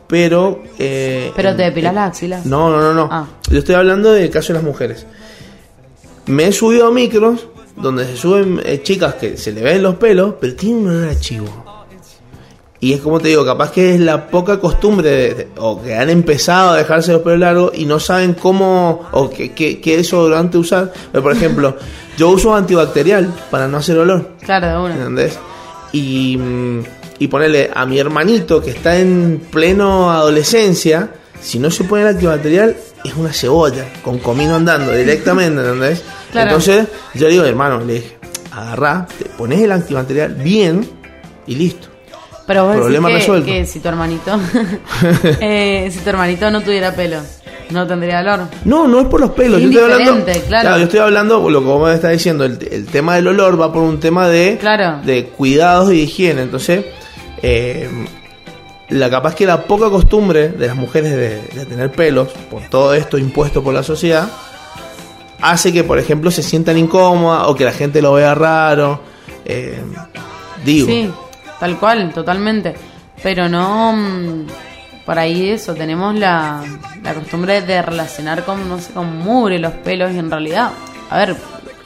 [0.07, 0.63] Pero.
[0.79, 2.45] eh, ¿Pero te depilas en- las axilas?
[2.45, 3.09] No, no, no, no.
[3.11, 3.25] Ah.
[3.49, 5.05] Yo estoy hablando del caso de las mujeres.
[6.27, 7.47] Me he subido a micros
[7.77, 11.09] donde se suben eh, chicas que se le ven los pelos, pero tienen un olor
[11.09, 11.47] a chivo.
[12.79, 15.95] Y es como te digo, capaz que es la poca costumbre de- de- o que
[15.95, 19.97] han empezado a dejarse los pelos largos y no saben cómo o qué, qué, qué
[19.97, 20.93] desodorante usar.
[21.11, 21.75] Pero, por ejemplo,
[22.17, 24.29] yo uso antibacterial para no hacer olor.
[24.45, 24.95] Claro, de una.
[24.95, 25.39] ¿Entendés?
[25.91, 26.37] Y,
[27.17, 31.09] y ponerle a mi hermanito que está en pleno adolescencia,
[31.41, 36.03] si no se pone el antibacterial, es una cebolla con comino andando directamente, ¿entendés?
[36.31, 36.49] Claro.
[36.49, 38.17] Entonces, yo digo, hermano, le dije,
[38.51, 40.87] agarrá, te pones el antibacterial bien
[41.45, 41.87] y listo.
[42.45, 43.51] Pero vos Problema decís que, resuelto.
[43.51, 44.39] que si tu hermanito
[45.41, 47.19] eh, si tu hermanito no tuviera pelo,
[47.71, 48.41] no tendría olor.
[48.63, 49.61] No, no es por los pelos.
[49.61, 50.77] Yo estoy hablando, claro.
[50.77, 53.73] yo estoy hablando, lo que vos me estás diciendo, el, el tema del olor va
[53.73, 55.01] por un tema de, Claro.
[55.05, 56.41] de cuidados y higiene.
[56.43, 56.85] Entonces,
[57.41, 57.89] eh,
[58.89, 62.93] la capaz que la poca costumbre de las mujeres de, de tener pelos, por todo
[62.93, 64.29] esto impuesto por la sociedad,
[65.41, 69.01] hace que, por ejemplo, se sientan incómodas o que la gente lo vea raro.
[69.45, 69.81] Eh,
[70.65, 71.09] digo, Sí,
[71.59, 72.75] tal cual, totalmente.
[73.23, 73.93] Pero no.
[73.93, 74.47] mm,
[75.05, 76.61] Por ahí eso, tenemos la,
[77.01, 80.71] la costumbre de relacionar con, no sé, con mugre los pelos y en realidad,
[81.09, 81.35] a ver,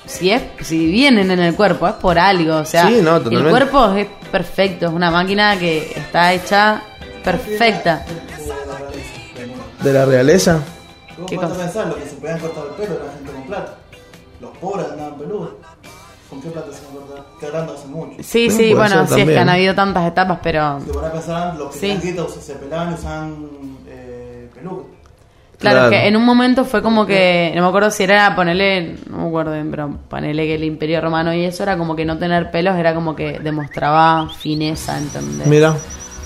[0.08, 3.50] si es si vienen en el cuerpo es por algo, o sea, Sí, no, el
[3.50, 6.82] cuerpo es perfecto, es una máquina que está hecha
[7.24, 8.04] perfecta.
[9.84, 10.60] de la realeza.
[11.22, 11.56] ¿Cómo ¿Qué cosa?
[11.56, 13.76] pensar lo que se podían cortar el pelo la gente con plata?
[14.40, 15.50] Los pobres andaban peludos.
[16.30, 17.26] ¿Con qué plata se van a cortar?
[17.40, 18.12] Que hablando hace mucho.
[18.24, 21.56] Sí, sí, bueno, sí, es que han habido tantas etapas, pero Si van a pensar,
[21.58, 22.16] los que Sí.
[22.42, 23.36] se pelaban y usaban
[23.88, 24.86] eh, pelucas.
[25.60, 25.94] Claro, Claro.
[25.94, 29.18] es que en un momento fue como que, no me acuerdo si era ponerle, no
[29.18, 32.18] me acuerdo bien, pero ponerle que el imperio romano y eso era como que no
[32.18, 35.46] tener pelos era como que demostraba fineza, ¿entendés?
[35.46, 35.76] Mira,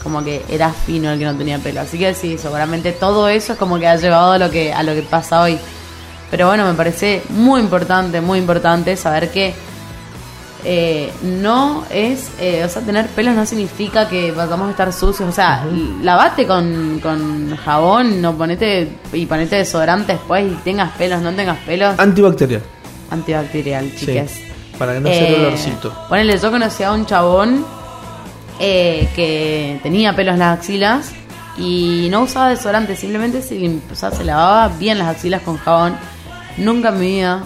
[0.05, 1.81] Como que era fino el que no tenía pelo.
[1.81, 4.83] Así que sí, seguramente todo eso es como que ha llevado a lo que, a
[4.83, 5.57] lo que pasa hoy.
[6.31, 9.53] Pero bueno, me parece muy importante, muy importante saber que
[10.67, 15.27] eh, no es, eh, o sea, tener pelos no significa que vayamos a estar sucios.
[15.29, 15.63] O sea,
[16.01, 21.57] lavate con, con jabón, no ponete y ponete desodorante después y tengas pelos, no tengas
[21.65, 22.61] pelos, antibacterial.
[23.11, 24.39] antibacterial, Sí, chiques.
[24.79, 25.93] para que no sea Eh, olorcito.
[26.09, 27.65] Ponele, yo conocí a un chabón
[28.59, 31.11] eh, que tenía pelos en las axilas
[31.57, 35.57] y no usaba desodorante, simplemente se, lim- o sea, se lavaba bien las axilas con
[35.57, 35.95] jabón.
[36.57, 37.43] Nunca en mi vida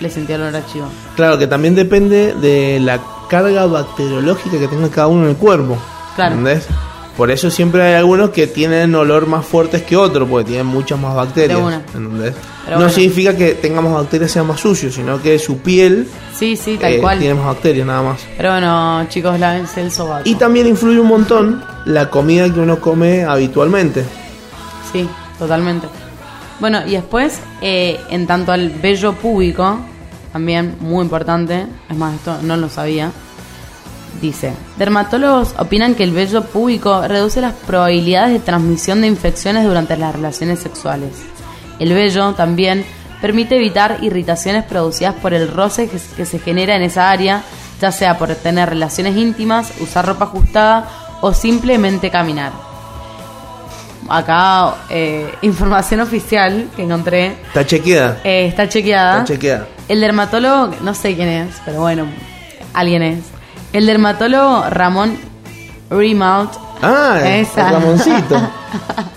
[0.00, 0.86] le sentí olor a chivo.
[1.16, 5.76] Claro, que también depende de la carga bacteriológica que tenga cada uno en el cuerpo.
[6.16, 6.36] Claro.
[6.36, 6.66] ¿Entendés?
[7.18, 11.00] Por eso siempre hay algunos que tienen olor más fuertes que otros, porque tienen muchas
[11.00, 11.58] más bacterias.
[11.58, 11.76] De una.
[11.78, 12.34] ¿entendés?
[12.68, 12.90] No bueno.
[12.90, 17.00] significa que tengamos bacterias sean más sucios, sino que su piel Sí, sí, tal eh,
[17.00, 17.18] cual.
[17.18, 18.20] tiene más bacterias nada más.
[18.36, 20.22] Pero bueno, chicos, lávense el sobaco.
[20.28, 24.04] Y también influye un montón la comida que uno come habitualmente.
[24.92, 25.08] Sí,
[25.40, 25.88] totalmente.
[26.60, 29.80] Bueno, y después, eh, en tanto al vello púbico,
[30.32, 33.10] también muy importante, es más, esto no lo sabía,
[34.20, 39.96] dice, dermatólogos opinan que el vello púbico reduce las probabilidades de transmisión de infecciones durante
[39.96, 41.10] las relaciones sexuales.
[41.78, 42.84] El vello también
[43.20, 47.42] permite evitar irritaciones producidas por el roce que, se genera en esa área,
[47.80, 50.88] ya sea por tener relaciones íntimas, usar ropa ajustada
[51.20, 52.52] o simplemente caminar
[54.08, 58.20] acá eh, información oficial que encontré Está chequeada.
[58.24, 59.18] eh, está chequeada.
[59.18, 59.68] Está chequeada.
[59.88, 62.06] El dermatólogo, no sé quién es, pero bueno,
[62.74, 63.37] alguien es.
[63.72, 65.18] El dermatólogo Ramón
[65.90, 66.50] Remount.
[66.82, 67.68] Ah, el, Esa.
[67.68, 68.50] el Ramoncito.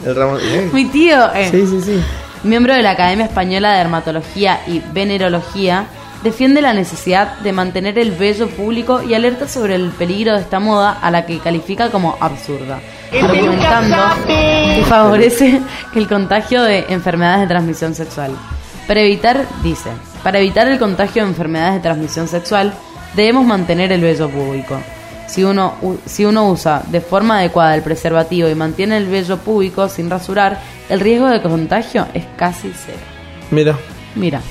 [0.05, 0.39] El Ramon.
[0.41, 0.69] eh.
[0.73, 2.03] Mi tío, eh, Sí, sí, sí.
[2.43, 5.85] miembro de la Academia Española de Dermatología y Venerología,
[6.23, 10.59] defiende la necesidad de mantener el vello público y alerta sobre el peligro de esta
[10.59, 12.79] moda a la que califica como absurda,
[13.21, 15.61] argumentando que favorece
[15.95, 18.31] el contagio de enfermedades de transmisión sexual.
[18.87, 19.89] Para evitar, dice,
[20.23, 22.73] para evitar el contagio de enfermedades de transmisión sexual,
[23.15, 24.79] debemos mantener el vello público.
[25.27, 29.87] Si uno, si uno usa de forma adecuada el preservativo y mantiene el vello púbico
[29.87, 32.97] sin rasurar, el riesgo de contagio es casi cero.
[33.49, 33.77] Mira.
[34.15, 34.41] Mira.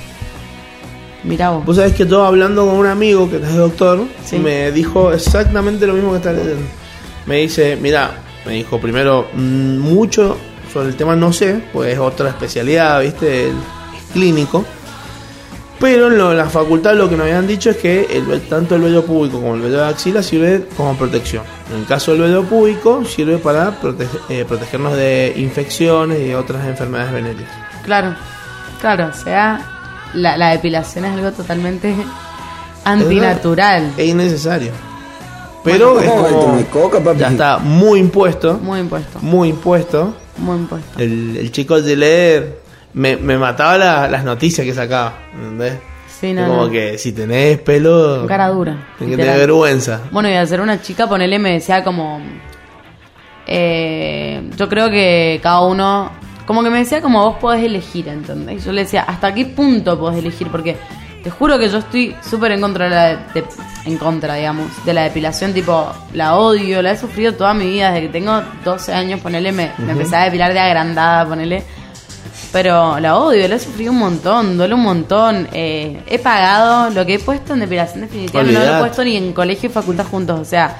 [1.23, 1.65] Mira vos.
[1.65, 4.39] Vos sabés que yo hablando con un amigo que es doctor, Sí.
[4.39, 6.65] me dijo exactamente lo mismo que está leyendo.
[7.27, 8.11] Me dice, mira,
[8.45, 10.35] me dijo primero, mm, mucho
[10.73, 14.65] sobre el tema no sé, pues es otra especialidad, viste, el- es clínico.
[15.81, 18.81] Pero en lo- la facultad lo que nos habían dicho es que el, tanto el
[18.83, 21.43] vello público como el vello de axila sirve como protección.
[21.73, 23.73] En el caso del vello público sirve para
[24.29, 27.49] eh, protegernos de infecciones y otras enfermedades venéreas.
[27.83, 28.15] Claro,
[28.79, 29.59] claro, o sea,
[30.13, 31.95] la, la depilación es algo totalmente
[32.85, 33.91] antinatural.
[33.97, 34.71] Es innecesario.
[35.63, 37.19] Pero es ¿cómo como, me coca, papi?
[37.19, 40.13] ya está muy impuesto, Muy impuesto, muy impuesto.
[40.37, 40.99] muy impuesto.
[40.99, 42.60] El, el chico de leer
[42.93, 45.79] me, me mataba la- las noticias que sacaba, ¿entendés?
[46.19, 46.71] Sí, no, como no.
[46.71, 48.75] que si tenés pelo, Cara dura.
[48.99, 50.01] tenés que tener vergüenza.
[50.11, 52.21] Bueno, y al ser una chica, ponele, me decía como.
[53.47, 56.11] eh, yo creo que cada uno.
[56.45, 58.65] Como que me decía como vos podés elegir, ¿entendés?
[58.65, 60.47] Yo le decía, ¿hasta qué punto podés elegir?
[60.49, 60.75] Porque
[61.23, 63.07] te juro que yo estoy súper en contra de la.
[63.33, 63.45] de-
[63.85, 65.53] en contra, digamos, de la depilación.
[65.53, 67.91] Tipo, la odio, la he sufrido toda mi vida.
[67.91, 71.63] Desde que tengo 12 años, ponele, me, me empecé a depilar de agrandada, ponele.
[72.51, 75.47] Pero la odio, la he sufrido un montón, duele un montón.
[75.53, 79.15] Eh, he pagado lo que he puesto en depilación definitiva, no lo he puesto ni
[79.15, 80.39] en colegio y facultad juntos.
[80.39, 80.75] O sea,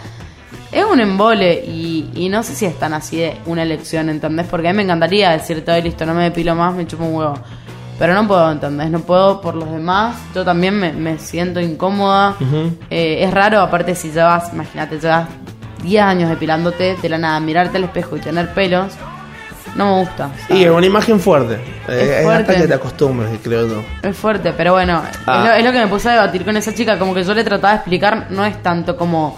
[0.72, 4.48] es un embole y, y no sé si es tan así de una elección, ¿entendés?
[4.48, 7.16] Porque a mí me encantaría decir todo listo, no me depilo más, me chupo un
[7.16, 7.36] huevo.
[7.98, 8.90] Pero no puedo, ¿entendés?
[8.90, 10.18] No puedo por los demás.
[10.34, 12.36] Yo también me, me siento incómoda.
[12.90, 15.30] Eh, es raro, aparte, si llevas, imagínate, llevas
[15.84, 18.94] 10 años depilándote de la nada, mirarte al espejo y tener pelos.
[19.76, 20.32] No me gusta.
[20.50, 21.56] Y es una imagen fuerte.
[21.88, 22.52] Eh, Es, fuerte.
[22.52, 23.84] hasta que te acostumbres, creo yo.
[24.04, 25.40] Es fuerte, pero bueno, Ah.
[25.40, 27.34] es, lo, es lo que me puse a debatir con esa chica, como que yo
[27.34, 29.38] le trataba de explicar, no es tanto como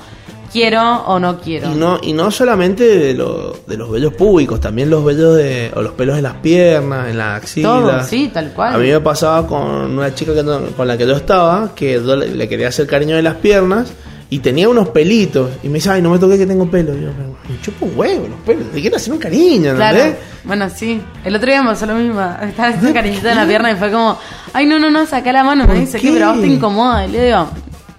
[0.51, 1.71] quiero o no quiero.
[1.71, 5.71] Y no, y no solamente de, lo- de los vellos públicos, también los vellos de,
[5.75, 7.71] o los pelos de las piernas, en las axilas.
[7.71, 8.75] Todo, sí, tal cual.
[8.75, 10.43] A mí me pasaba con una chica que
[10.75, 13.91] con la que yo estaba, que yo le, le quería hacer cariño de las piernas
[14.33, 15.51] y tenía unos pelitos.
[15.61, 16.97] Y me dice, ay, no me toques que tengo pelo.
[16.97, 17.09] Y yo,
[17.47, 20.23] me chupo un huevo los pelos, te quiero hacer un cariño, Claro, ¿entendés?
[20.43, 20.99] bueno, sí.
[21.23, 22.19] El otro día me pasó lo mismo.
[22.41, 24.17] Estaba haciendo cariñito en la pierna y fue como,
[24.53, 25.65] ay, no, no, no, saca la mano.
[25.65, 26.07] Me ¿Por dice, qué?
[26.07, 26.13] ¿qué?
[26.13, 27.05] Pero a vos te incomoda.
[27.05, 27.47] Y le digo,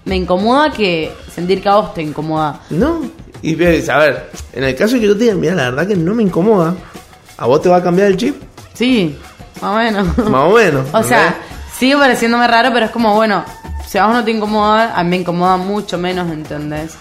[0.03, 2.59] me incomoda que sentir que a vos te incomoda.
[2.69, 2.99] No.
[3.41, 5.95] Y ves, a ver, en el caso que yo te diga, mira, la verdad que
[5.95, 6.75] no me incomoda,
[7.37, 8.35] ¿a vos te va a cambiar el chip?
[8.73, 9.15] Sí,
[9.61, 10.17] más o menos.
[10.29, 10.85] Más o menos.
[10.93, 11.33] O sea.
[11.77, 13.43] Sigue pareciéndome raro, pero es como, bueno,
[13.87, 16.97] si a vos no te incomoda, a mí me incomoda mucho menos, ¿entendés?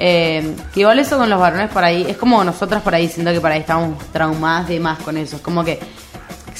[0.00, 3.32] Eh, que igual eso con los varones por ahí, es como nosotras por ahí, siento
[3.32, 5.36] que por ahí estábamos traumadas de más con eso.
[5.36, 5.80] Es como que,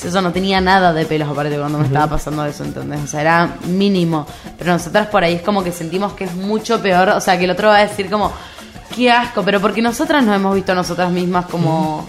[0.03, 3.01] yo, no tenía nada de pelos aparte cuando me estaba pasando eso, ¿entendés?
[3.03, 4.27] O sea, era mínimo.
[4.57, 7.45] Pero nosotras por ahí es como que sentimos que es mucho peor, o sea, que
[7.45, 8.33] el otro va a decir como,
[8.95, 12.09] qué asco, pero porque nosotras nos hemos visto a nosotras mismas como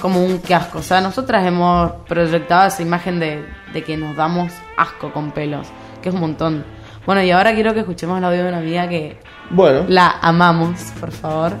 [0.00, 0.78] como un qué asco.
[0.78, 5.66] O sea, nosotras hemos proyectado esa imagen de, de que nos damos asco con pelos,
[6.02, 6.64] que es un montón.
[7.06, 9.18] Bueno, y ahora quiero que escuchemos el audio de una amiga que
[9.50, 11.52] Bueno, la amamos, por favor.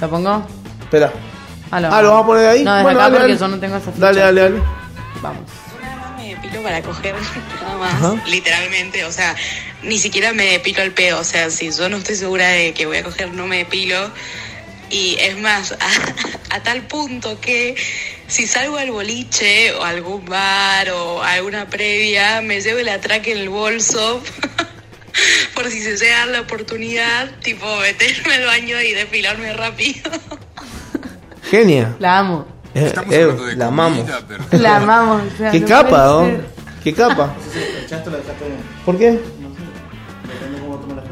[0.00, 0.46] ¿Lo pongo?
[0.82, 1.12] espera.
[1.70, 2.64] Ah, Ah, ¿lo vas a poner ahí?
[2.64, 3.40] No, desde Bueno, acá dale, porque dale.
[3.40, 4.06] yo no tengo esa ficha.
[4.06, 4.62] Dale, dale, dale.
[5.20, 5.42] Vamos.
[5.82, 7.14] Nada más me depilo para coger,
[7.62, 8.14] nada más, Ajá.
[8.26, 9.34] literalmente, o sea,
[9.82, 12.86] ni siquiera me depilo el pedo, o sea, si yo no estoy segura de que
[12.86, 13.96] voy a coger, no me depilo.
[14.90, 15.72] Y es más,
[16.50, 17.74] a, a tal punto que
[18.26, 22.88] si salgo al boliche o a algún bar o a alguna previa, me llevo el
[22.88, 24.22] atraque en el bolso
[25.54, 30.10] por si se llega a dar la oportunidad, tipo meterme al baño y depilarme rápido.
[31.50, 31.96] Genia.
[31.98, 32.46] La amo.
[32.74, 34.06] Eh, eh, la comida, amamos.
[34.28, 35.22] pero- La amamos.
[35.32, 36.30] o sea, ¿Qué no capa, ¿no?
[36.84, 37.34] ¿Qué capa?
[38.84, 39.18] ¿Por qué?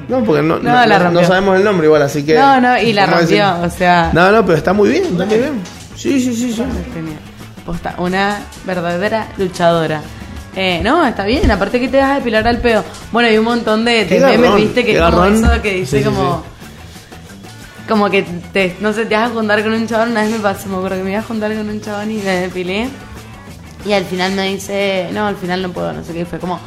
[0.09, 2.35] No, porque no, No, no, sabemos el nombre igual, así que...
[2.35, 3.65] No, no, y la ¿cómo rompió, decir?
[3.67, 4.11] o sea.
[4.13, 5.61] No, no, pero está muy bien, está muy bien.
[5.97, 6.63] Sí, sí, sí, sí.
[6.95, 7.19] Genial.
[7.65, 10.01] Posta, una verdadera luchadora.
[10.55, 12.83] Eh, no, está bien, aparte que te vas a depilar al peo.
[13.13, 15.45] Bueno, hay un montón de, de memes, viste, que como garrón.
[15.45, 16.43] eso que dice Sí, sí, como.
[17.89, 20.39] Como que te, no sé, te vas a juntar con un chabón, una vez me
[20.39, 22.89] pasó, me acuerdo que me iba a juntar con un chabón y me depilé.
[23.85, 26.59] Y al final me dice, no, al final no puedo, no sé qué, fue como,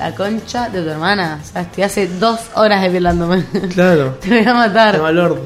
[0.00, 1.40] la concha de tu hermana.
[1.42, 3.44] O sea, estoy hace dos horas depilándome.
[3.74, 4.16] Claro.
[4.20, 4.94] Te voy a matar.
[4.94, 5.40] Qué valor.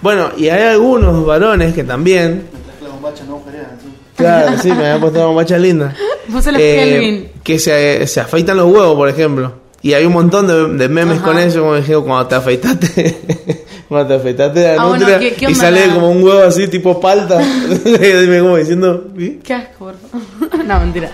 [0.00, 2.48] Bueno, y hay algunos varones que también.
[2.52, 3.42] Me traje la bombacha no
[3.80, 3.88] sí.
[4.16, 5.94] Claro, sí, me habían puesto una bombacha linda.
[6.30, 7.32] Puse los Kelvin.
[7.42, 9.52] que se, se afeitan los huevos, por ejemplo.
[9.82, 11.26] Y hay un montón de, de memes Ajá.
[11.26, 13.20] con eso, como dije, cuando te afeitaste,
[13.90, 16.42] cuando te afeitaste la Ah, bueno, nutria ¿qué- qué y sale la- como un huevo
[16.44, 17.38] así, tipo palta.
[17.84, 19.40] Dime como diciendo, ¿sí?
[19.44, 20.64] Qué asco, favor.
[20.66, 21.10] No, mentira.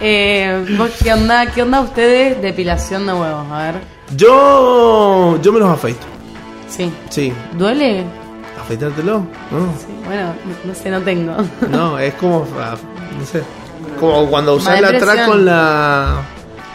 [0.00, 3.46] Eh, ¿vos ¿qué, onda, ¿Qué onda ustedes depilación de huevos?
[3.50, 3.74] A ver.
[4.16, 6.06] Yo, yo me los afeito.
[6.68, 6.92] Sí.
[7.08, 8.04] Sí, ¿Duele?
[8.60, 9.72] afeitártelo, ¿no?
[9.78, 11.32] Sí, bueno, no, sé, no tengo.
[11.70, 12.76] No, es como, ah,
[13.18, 13.42] no sé,
[13.98, 15.26] como cuando usas la impresión.
[15.26, 16.20] con la...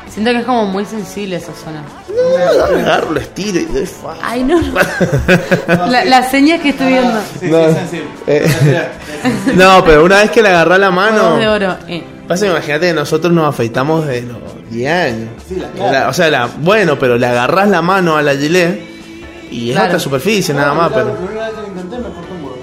[0.10, 1.84] Siento que es como muy sensible esa zona.
[2.30, 4.60] No, agarro, lo estiro y doy fa- Ay, no.
[5.68, 5.86] no.
[5.88, 7.20] La, las señas que estoy viendo.
[7.40, 7.60] Sí, No.
[7.60, 8.08] sí, es sensible.
[8.28, 8.48] Eh,
[9.56, 11.38] no, pero una vez que le agarrás la mano...
[11.38, 11.76] de oro.
[11.88, 12.04] Eh.
[12.28, 14.38] Pasa imagínate que nosotros nos afeitamos de los
[14.72, 15.30] 10 años.
[15.48, 15.92] Sí, la.
[15.92, 18.82] La- o sea, la, bueno, pero le agarrás la mano a la gilet
[19.52, 19.90] y es Claro.
[19.90, 20.92] otra superficie nada más.
[20.92, 22.58] claro, Pero La primera vez que lo intenté me cortó un huevo.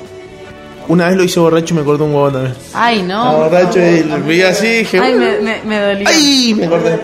[0.88, 2.54] una vez lo hice borracho y me cortó un huevo también.
[2.74, 3.36] Ay, no.
[3.36, 5.18] borracho y lo vi así y dije, Ay, "Uh".
[5.18, 6.08] me, me, me dolió.
[6.08, 6.54] ¡Ay!
[6.54, 6.98] Me Me corté.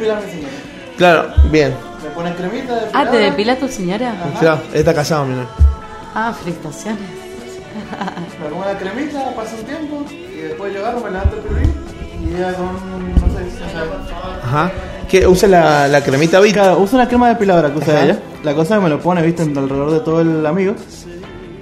[0.97, 1.75] Claro, bien.
[2.16, 4.14] Ponen cremita de Ah, ¿te depila tu señora?
[4.40, 5.46] Claro, está casado, mira.
[6.14, 6.98] Ah, felicitaciones.
[8.42, 11.74] Me pongo la cremita, pasa un tiempo y después yo agarro, me levanto el pirulín
[12.26, 13.85] y ya con, no sé, o sea,
[14.44, 14.72] Ajá.
[15.09, 15.26] ¿Qué?
[15.26, 16.62] ¿Usa la, la cremita Vita?
[16.62, 18.05] Claro, uso una crema depiladora que usa Ajá.
[18.05, 18.18] ella.
[18.42, 20.74] La cosa es que me lo pone, viste, alrededor de todo el amigo.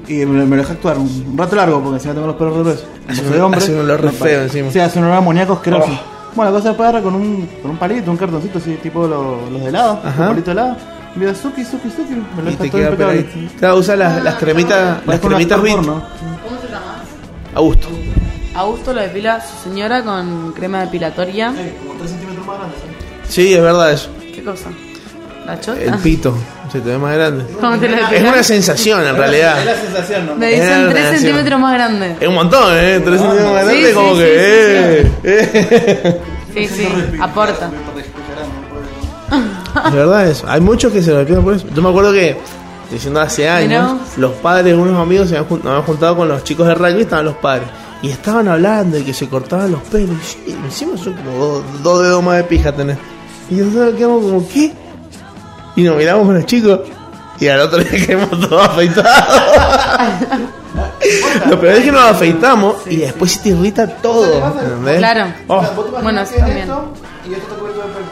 [0.07, 2.55] Y me, me lo deja actuar un rato largo porque si no tengo los pelos
[2.57, 2.85] de gruesos.
[2.85, 4.71] Como Hace un- hace un olor re feo encima.
[4.71, 5.89] Sí, hace un olor amoníaco asqueroso.
[6.35, 9.07] Bueno, la cosa es que agarra con un, con un palito, un cartoncito así, tipo
[9.07, 10.01] lo- los de helado.
[10.05, 10.23] Ajá.
[10.23, 10.77] Un palito de helado.
[11.15, 12.15] Y me da suki, suki, suki.
[12.37, 13.27] Me lo Y te todo queda impecable.
[13.59, 16.03] Claro, usa las, las cremitas, las un cremitas actor porno.
[16.45, 17.03] ¿Cómo se llama?
[17.55, 17.89] A gusto.
[18.57, 21.53] Augusto lo depila su señora con crema depilatoria.
[21.57, 22.77] Eh, como 3 centímetros más grande.
[22.79, 23.33] ¿sabes?
[23.33, 24.11] Sí, es verdad eso.
[24.35, 24.71] ¿Qué cosa?
[25.47, 25.81] ¿La chota?
[25.81, 26.35] El pito
[26.73, 27.45] se te ve más grande.
[27.61, 29.57] ¿Cómo te lo Es una sensación en Es realidad.
[29.65, 30.35] la sensación, ¿no?
[30.37, 31.21] Me Es dicen una 3 relación.
[31.21, 32.17] centímetros más grande.
[32.21, 33.01] Es un montón, ¿eh?
[33.05, 34.25] Tres centímetros más Sí, grande, sí, como sí, que.
[34.25, 35.41] sí, eh,
[36.05, 36.21] eh.
[36.55, 36.89] Sí, sí,
[37.21, 37.71] aporta.
[39.87, 40.47] Es verdad eso.
[40.49, 41.67] Hay muchos que se lo depilan por eso.
[41.75, 42.37] Yo me acuerdo que,
[42.91, 46.75] diciendo hace años, los padres de unos amigos se habían, juntado con los chicos de
[46.75, 47.67] rugby, estaban los padres.
[48.03, 50.17] Y estaban hablando de que se cortaban los pelos.
[50.47, 52.99] Y sí, encima son como dos, dos dedos más de pija tenés.
[53.51, 54.73] Y nosotros quedamos como, ¿qué?
[55.77, 56.81] Y nos miramos con los chicos.
[57.41, 59.13] Y al otro día quedamos todos afeitados.
[61.49, 64.53] Lo peor es que nos afeitamos y después se te irrita todo.
[64.61, 64.99] ¿entendés?
[64.99, 65.27] Claro.
[65.49, 66.61] Oh, Vos te Bueno, imaginas sí, que es también.
[66.69, 66.93] esto
[67.29, 68.07] y esto está cubierto de pelo.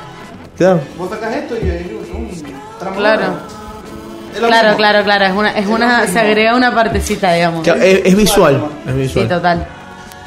[0.56, 0.80] claro.
[0.98, 3.22] Vos sacas esto y hay un tramo Claro.
[4.38, 4.76] Claro, mismo.
[4.78, 5.24] claro, claro.
[5.26, 7.64] Es una, es una, se agrega una partecita, digamos.
[7.64, 8.64] Claro, Es, es visual.
[8.86, 9.28] Es Sí, visual.
[9.28, 9.66] total.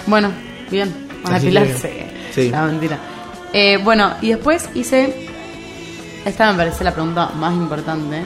[0.08, 0.32] Bueno,
[0.69, 1.08] bien.
[1.24, 1.76] Vas a que,
[2.34, 2.50] sí.
[2.52, 2.98] La mentira.
[3.54, 5.25] Eh, bueno, y después hice.
[6.26, 8.24] Esta me parece la pregunta más importante.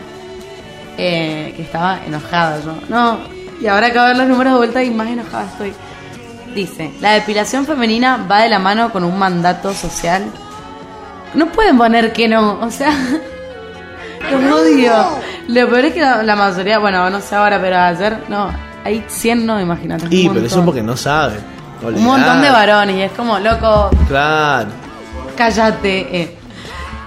[0.97, 2.73] Eh, que estaba enojada yo.
[2.89, 3.19] No,
[3.61, 5.73] y ahora de ver los números de vuelta y más enojada estoy.
[6.55, 10.23] Dice: La depilación femenina va de la mano con un mandato social.
[11.35, 12.91] No pueden poner que no, o sea.
[14.31, 14.93] Los odio.
[15.47, 18.51] Lo peor es que la, la mayoría, bueno, no sé ahora, pero ayer, no,
[18.83, 20.05] hay 100 no, imagínate.
[20.09, 20.65] Y, pero eso montón.
[20.65, 21.39] porque no saben.
[21.81, 24.67] Un montón de varones y es como, loco, Claro.
[25.37, 26.21] cállate.
[26.21, 26.35] eh.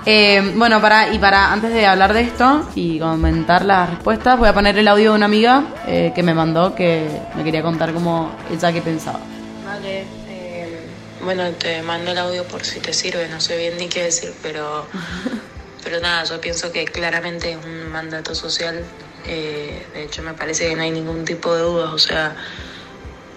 [0.05, 4.49] Eh, bueno, para y para antes de hablar de esto y comentar las respuestas, voy
[4.49, 7.93] a poner el audio de una amiga eh, que me mandó que me quería contar
[7.93, 9.21] cómo ella qué pensaba.
[9.65, 10.87] Vale, eh,
[11.23, 14.35] bueno, te mando el audio por si te sirve, no sé bien ni qué decir,
[14.43, 14.87] pero,
[15.85, 18.85] pero nada, yo pienso que claramente es un mandato social,
[19.27, 22.35] eh, de hecho me parece que no hay ningún tipo de dudas, o sea,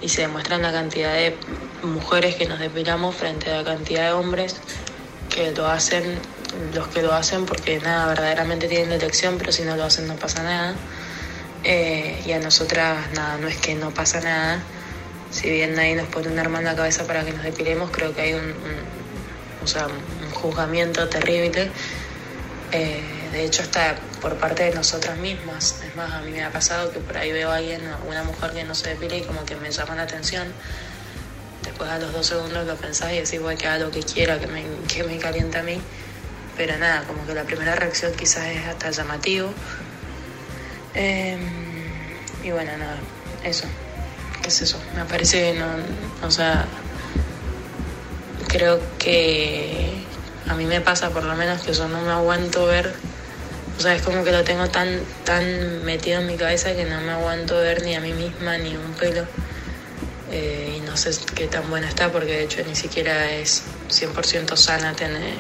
[0.02, 1.36] y se demuestra en la cantidad de
[1.84, 4.56] mujeres que nos depilamos frente a la cantidad de hombres
[5.30, 6.20] que lo hacen,
[6.74, 10.16] los que lo hacen porque nada, verdaderamente tienen detección, pero si no lo hacen no
[10.16, 10.76] pasa nada.
[11.64, 14.60] Eh, y a nosotras nada, no es que no pasa nada.
[15.32, 18.14] Si bien nadie nos pone un arma en la cabeza para que nos depilemos, creo
[18.14, 21.72] que hay un, un- o sea, un juzgamiento terrible.
[22.72, 25.76] Eh, de hecho, hasta por parte de nosotras mismas.
[25.86, 28.24] Es más, a mí me ha pasado que por ahí veo a alguien, a una
[28.24, 30.48] mujer que no se depila y como que me llama la atención.
[31.64, 34.40] Después a los dos segundos lo pensás y decís, voy que haga lo que quiera,
[34.40, 35.82] que me, que me calienta a mí.
[36.58, 39.52] Pero nada, como que la primera reacción quizás es hasta llamativo.
[40.94, 41.38] Eh,
[42.44, 42.98] y bueno, nada,
[43.44, 43.66] eso.
[44.42, 44.80] ¿Qué es eso?
[44.96, 45.66] Me parece no,
[46.26, 46.66] o sea,
[48.48, 50.06] creo que
[50.48, 52.94] a mí me pasa por lo menos que yo no me aguanto ver,
[53.78, 57.02] o sea, es como que lo tengo tan, tan metido en mi cabeza que no
[57.02, 59.26] me aguanto ver ni a mí misma ni un pelo.
[60.32, 64.56] Eh, y no sé qué tan buena está porque de hecho ni siquiera es 100%
[64.56, 65.36] sana tener,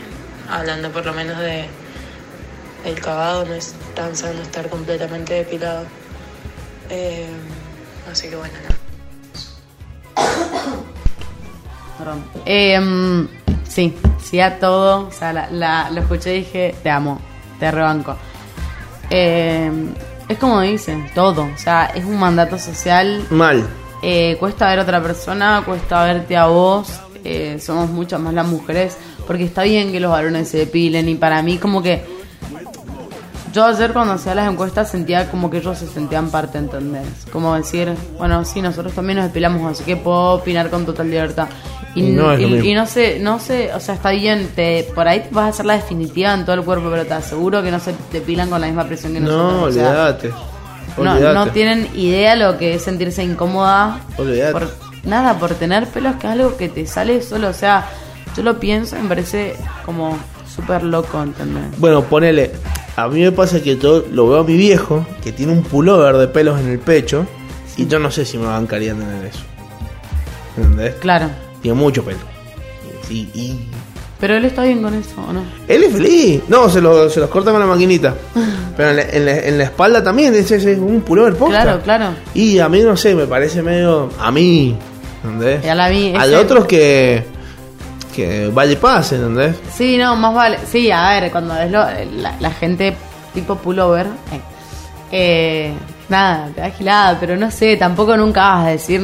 [0.49, 1.65] hablando por lo menos de
[2.85, 5.85] el cavado, no es tan sano estar completamente depilado.
[6.89, 7.27] Eh,
[8.11, 8.75] Así que bueno, no.
[11.97, 12.23] Perdón.
[12.45, 13.27] Eh,
[13.67, 15.07] sí, sí a todo.
[15.07, 17.19] O sea, la, la- lo escuché y dije, te amo,
[17.59, 18.15] te rebanco.
[19.09, 19.71] Eh,
[20.27, 21.43] es como dicen, todo.
[21.45, 23.25] O sea, es un mandato social.
[23.29, 23.65] Mal.
[24.03, 26.87] Eh, cuesta ver a otra persona, cuesta verte a vos.
[27.23, 28.97] eh, somos muchas más las mujeres.
[29.27, 31.09] Porque está bien que los varones se depilen.
[31.09, 32.03] Y para mí, como que.
[33.53, 37.07] Yo ayer cuando hacía las encuestas sentía como que ellos se sentían parte, ¿entendés?
[37.31, 41.47] Como decir, bueno, sí, nosotros también nos depilamos, así que puedo opinar con total libertad.
[41.95, 45.23] Y, Y no y- no sé, no sé, o sea, está bien, te, por ahí
[45.31, 47.95] vas a hacer la definitiva en todo el cuerpo, pero te aseguro que no se
[48.11, 49.53] depilan con la misma presión que nosotros.
[49.53, 49.89] No, o sea,
[50.97, 51.33] olvídate.
[51.33, 54.51] no, tienen idea lo que es sentirse incómoda Olvídate.
[54.51, 54.69] por
[55.05, 57.47] nada, por tener pelos que es algo que te sale solo.
[57.47, 57.85] O sea,
[58.35, 59.55] yo lo pienso y me parece
[59.85, 60.17] como
[60.53, 61.63] súper loco, ¿entendés?
[61.79, 62.51] Bueno, ponele.
[62.95, 66.15] A mí me pasa que yo lo veo a mi viejo, que tiene un pullover
[66.17, 67.25] de pelos en el pecho,
[67.77, 69.41] y yo no sé si me bancaría tener eso.
[70.57, 70.95] ¿Entendés?
[70.95, 71.29] Claro.
[71.61, 72.19] Tiene mucho pelo.
[73.07, 73.59] Sí, y.
[74.19, 75.43] Pero él está bien con eso, ¿o no?
[75.67, 76.41] Él es feliz.
[76.47, 78.15] No, se, lo- se los corta con la maquinita.
[78.77, 81.63] Pero en la, en la- en la espalda también, ese es un pullover posta.
[81.63, 82.05] Claro, claro.
[82.33, 84.09] Y a mí, no sé, me parece medio.
[84.19, 84.75] A mí.
[85.23, 85.65] ¿Entendés?
[85.65, 87.25] Y a la mí, Hay otros que.
[88.15, 89.55] Que vaya y pase, ¿entendés?
[89.73, 90.59] Sí, no, más vale.
[90.65, 91.79] Sí, a ver, cuando es lo,
[92.21, 92.95] la, la gente
[93.33, 94.39] tipo pullover, eh,
[95.11, 95.73] eh,
[96.07, 99.01] nada, te da gilada, pero no sé, tampoco nunca vas a decir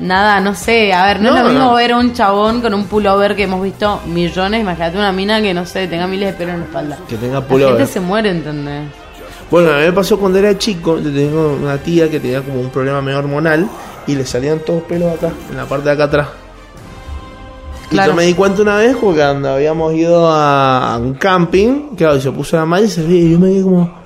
[0.00, 0.92] nada, no sé.
[0.92, 1.74] A ver, no, No, es lo mismo no.
[1.74, 5.54] ver a un chabón con un pullover que hemos visto millones, imagínate una mina que
[5.54, 6.98] no sé, tenga miles de pelos en la espalda.
[7.08, 7.76] Que tenga La pullover.
[7.78, 8.84] gente se muere, ¿entendés?
[9.50, 12.60] Bueno, a mí me pasó cuando era chico, yo tengo una tía que tenía como
[12.60, 13.68] un problema medio hormonal
[14.06, 16.28] y le salían todos pelos acá, en la parte de acá atrás.
[17.90, 22.16] Y yo me di cuenta una vez porque cuando habíamos ido a, un camping, claro,
[22.16, 24.04] y se puso la malla y se veía, y yo me di como...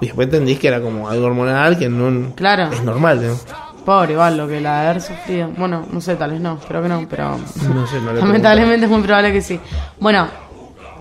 [0.00, 2.70] Y después entendí que era como algo hormonal que no Claro.
[2.72, 3.36] es normal, ¿no?
[3.84, 5.48] Pobre, igual, lo que la de haber sufrido.
[5.56, 7.38] Bueno, no sé, tal vez no, espero que no, pero.
[7.74, 9.58] No sé, no le Lamentablemente es muy probable que sí.
[9.98, 10.28] Bueno,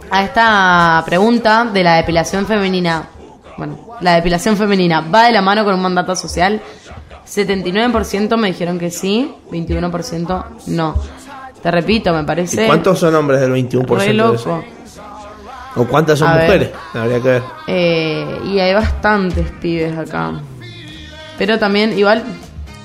[0.09, 3.07] a esta pregunta de la depilación femenina.
[3.57, 6.61] Bueno, la depilación femenina va de la mano con un mandato social.
[7.29, 10.95] 79% me dijeron que sí, 21% no.
[11.61, 12.65] Te repito, me ¿Y parece.
[12.65, 14.63] cuántos son hombres del 21% re loco.
[15.75, 16.45] ¿O cuántas son A ver.
[16.45, 16.69] mujeres?
[16.93, 17.43] Habría que ver.
[17.67, 20.31] Eh, y hay bastantes pibes acá.
[21.37, 22.23] Pero también, igual,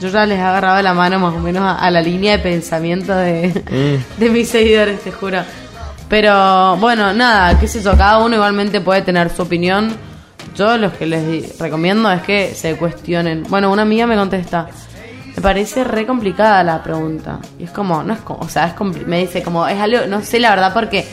[0.01, 2.39] yo ya les he agarrado la mano más o menos a, a la línea de
[2.41, 4.05] pensamiento de, Mm.
[4.21, 5.39] de mis seguidores, te juro.
[6.09, 9.91] Pero bueno, nada, qué sé yo, cada uno igualmente puede tener su opinión.
[10.55, 13.45] Yo lo que les recomiendo es que se cuestionen.
[13.49, 14.69] Bueno, una amiga me contesta,
[15.35, 17.39] me parece re complicada la pregunta.
[17.59, 20.23] Y es como, no es como, o sea, es me dice como, es algo, no
[20.23, 21.05] sé la verdad porque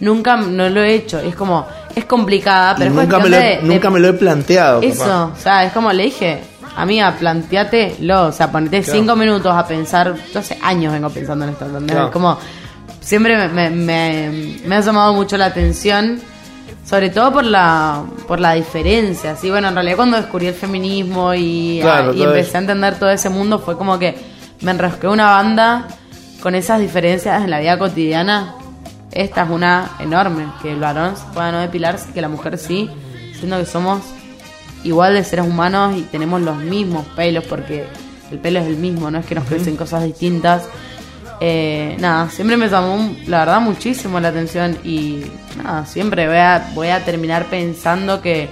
[0.00, 1.22] nunca no lo he hecho.
[1.24, 4.00] Y es como, es complicada, pero es nunca, me lo, he- de- de- nunca me
[4.00, 4.82] lo he planteado.
[4.82, 6.40] Eso, o sea, es como le dije,
[6.76, 8.98] amiga, planteatelo, o sea, ponete Claro.
[9.00, 11.96] cinco minutos a pensar, yo hace años vengo pensando en esto, ¿entendés?
[11.96, 12.10] Claro.
[12.10, 12.38] Como,
[13.00, 16.20] siempre me, me, me- me ha llamado mucho la atención,
[16.90, 19.48] sobre todo por la, por la diferencia, ¿sí?
[19.48, 23.10] Bueno, en realidad cuando descubrí el feminismo y, Claro, y todo empecé a entender todo
[23.10, 24.16] ese mundo, fue como que
[24.62, 25.86] me enrosqué una banda
[26.42, 28.56] con esas diferencias en la vida cotidiana.
[29.12, 32.90] Esta es una enorme, que el varón pueda no depilarse, que la mujer sí,
[33.38, 34.02] siendo que somos
[34.82, 37.86] igual de seres humanos y tenemos los mismos pelos, porque
[38.32, 40.68] el pelo es el mismo, no es que nos crecen cosas distintas.
[41.42, 45.22] Eh, nada, siempre me llamó, la verdad, muchísimo la atención y
[45.62, 48.48] nada, siempre voy a, voy a terminar pensando que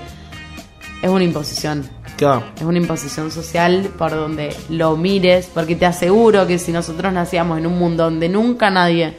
[1.03, 1.89] es una imposición.
[2.17, 2.43] Claro.
[2.57, 7.59] Es una imposición social por donde lo mires, porque te aseguro que si nosotros nacíamos
[7.59, 9.17] en un mundo donde nunca nadie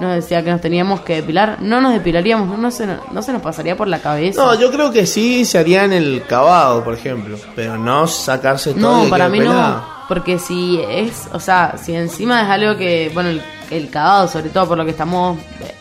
[0.00, 3.20] nos decía que nos teníamos que depilar, no nos depilaríamos, no, no se, nos- no
[3.22, 4.42] se nos pasaría por la cabeza.
[4.42, 7.36] No, yo creo que sí se haría en el cavado, por ejemplo.
[7.54, 8.96] Pero no sacarse todo.
[9.02, 9.76] No, y para mí pelado.
[9.76, 9.99] no.
[10.10, 13.40] Porque si es, o sea, si encima es algo que, bueno, el,
[13.70, 15.38] el cagado, sobre todo por lo que estamos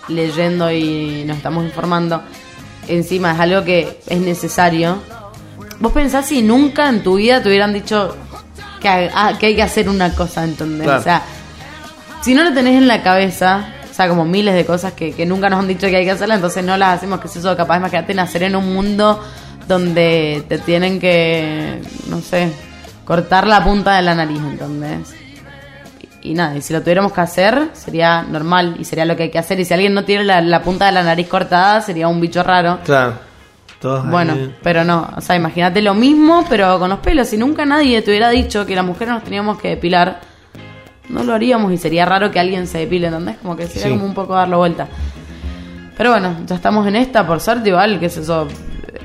[0.08, 2.22] leyendo y nos estamos informando,
[2.88, 5.02] encima es algo que es necesario.
[5.80, 8.16] Vos pensás si nunca en tu vida te hubieran dicho
[8.80, 10.46] que, ah, que hay que hacer una cosa.
[10.46, 11.00] Claro.
[11.00, 11.24] O sea,
[12.22, 15.26] si no lo tenés en la cabeza, o sea, como miles de cosas que, que
[15.26, 17.58] nunca nos han dicho que hay que hacerlas, entonces no las hacemos, que es eso,
[17.58, 19.24] capaz, imagínate nacer en un mundo
[19.68, 22.69] donde te tienen que, no sé,
[23.10, 25.16] cortar la punta de la nariz, ¿entendés?
[26.22, 29.24] Y, y nada, y si lo tuviéramos que hacer, sería normal y sería lo que
[29.24, 29.60] hay que hacer.
[29.60, 32.44] Y si alguien no tiene la, la punta de la nariz cortada, sería un bicho
[32.44, 32.78] raro.
[32.86, 33.16] Claro.
[33.82, 34.12] Todos ahí.
[34.12, 37.28] Bueno, pero no, o sea, imagínate lo mismo, pero con los pelos.
[37.30, 40.20] Si nunca nadie te hubiera dicho que las mujeres nos teníamos que depilar,
[41.08, 43.38] no lo haríamos y sería raro que alguien se depile, ¿entendés?
[43.42, 43.90] Como que sería Sí.
[43.94, 44.88] como un poco darlo vuelta.
[45.98, 48.48] Pero bueno, ya estamos en esta, por suerte, igual, qué es eso.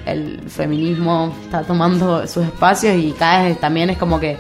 [0.06, 4.36] El feminismo está tomando sus espacios y cada vez también es como que,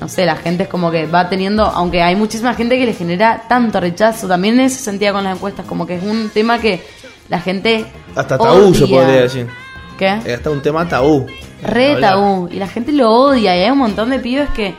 [0.00, 2.92] no sé, la gente es como que va teniendo, aunque hay muchísima gente que le
[2.92, 6.58] genera tanto rechazo, también en ese sentido con las encuestas, como que es un tema
[6.58, 6.82] que
[7.28, 7.86] la gente...
[8.14, 8.96] Hasta tabú se odia.
[8.96, 9.48] podría decir.
[9.98, 10.18] ¿Qué?
[10.24, 11.26] Es hasta un tema tabú.
[11.62, 12.48] Re tabú.
[12.50, 13.56] Y la gente lo odia.
[13.56, 14.74] Y hay un montón de pibes que.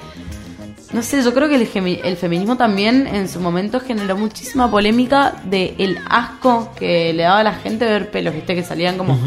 [0.93, 5.35] No sé, yo creo que el, el feminismo también en su momento generó muchísima polémica
[5.43, 9.17] de el asco que le daba a la gente ver pelos, viste, que salían como,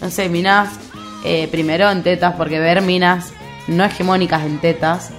[0.00, 0.68] no sé, minas,
[1.24, 3.32] eh, primero en tetas, porque ver minas
[3.68, 5.10] no hegemónicas en tetas,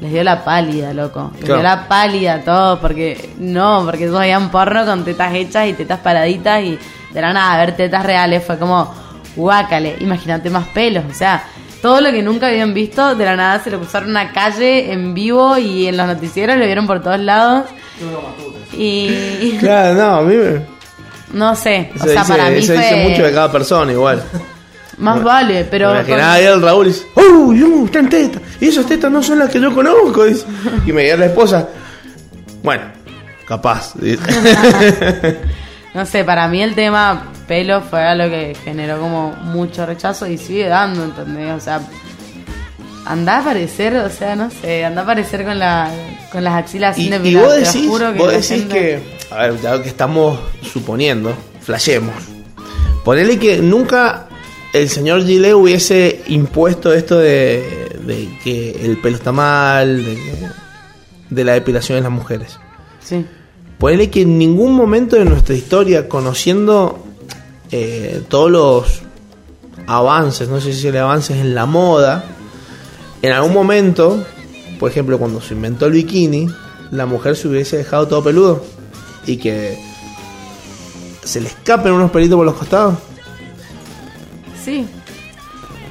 [0.00, 1.30] les dio la pálida, loco.
[1.36, 1.60] Les Claro.
[1.60, 5.72] dio la pálida a todos, porque no, porque ellos veían porno con tetas hechas y
[5.72, 6.78] tetas paraditas y
[7.12, 8.92] de la nada ver tetas reales fue como,
[9.36, 11.44] guácale, imagínate más pelos, o sea,
[11.80, 14.92] todo lo que nunca habían visto, de la nada se lo cruzaron en una calle
[14.92, 17.64] en vivo y en los noticieros lo vieron por todos lados.
[18.76, 20.75] Y Claro, no, a mí me.
[21.32, 23.92] No sé, o Eso, sea, dice, para mí eso fue dice mucho de cada persona,
[23.92, 24.22] igual.
[24.98, 28.40] más vale, pero Imaginaba con- ahí el Raúl y dice: ¡Oh, yo, está en teta!
[28.60, 30.24] Y esas tetas no son las que yo conozco.
[30.24, 30.44] dice.
[30.86, 31.68] Y me dice la esposa:
[32.62, 32.84] Bueno,
[33.46, 33.94] capaz.
[35.94, 40.36] No sé, para mí el tema pelo fue algo que generó como mucho rechazo y
[40.36, 41.54] sigue dando, ¿entendés?
[41.54, 41.80] O sea,
[43.06, 45.90] anda a aparecer, o sea, no sé, anda a aparecer con, la,
[46.32, 49.34] con las axilas y, sin y depilar, te juro que vos decís gente- que.
[49.34, 52.14] A ver, ya que estamos suponiendo, flashemos.
[53.04, 54.26] Ponele que nunca
[54.72, 60.18] el señor Gile hubiese impuesto esto de, de que el pelo está mal, de,
[61.30, 62.58] de la depilación en las mujeres.
[63.00, 63.24] Sí,
[63.78, 67.04] Ponele que en ningún momento de nuestra historia, conociendo
[67.70, 69.02] eh, todos los
[69.86, 72.24] avances, no sé si el avances en la moda,
[73.22, 74.24] en algún momento,
[74.78, 76.48] por ejemplo, cuando se inventó el bikini,
[76.90, 78.64] la mujer se hubiese dejado todo peludo
[79.26, 79.78] y que
[81.24, 82.98] se le escapen unos pelitos por los costados.
[84.62, 84.86] sí.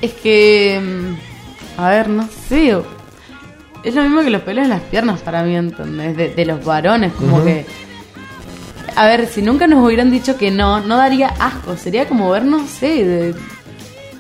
[0.02, 2.78] Es que, mm, a ver, no sé,
[3.84, 6.18] es lo mismo que los pelos en las piernas para mí, ¿entendés?
[6.18, 7.66] De, de los varones, como que...
[8.96, 12.46] A ver, si nunca nos hubieran dicho que no, no daría asco, sería como ver,
[12.46, 13.36] no sé, de,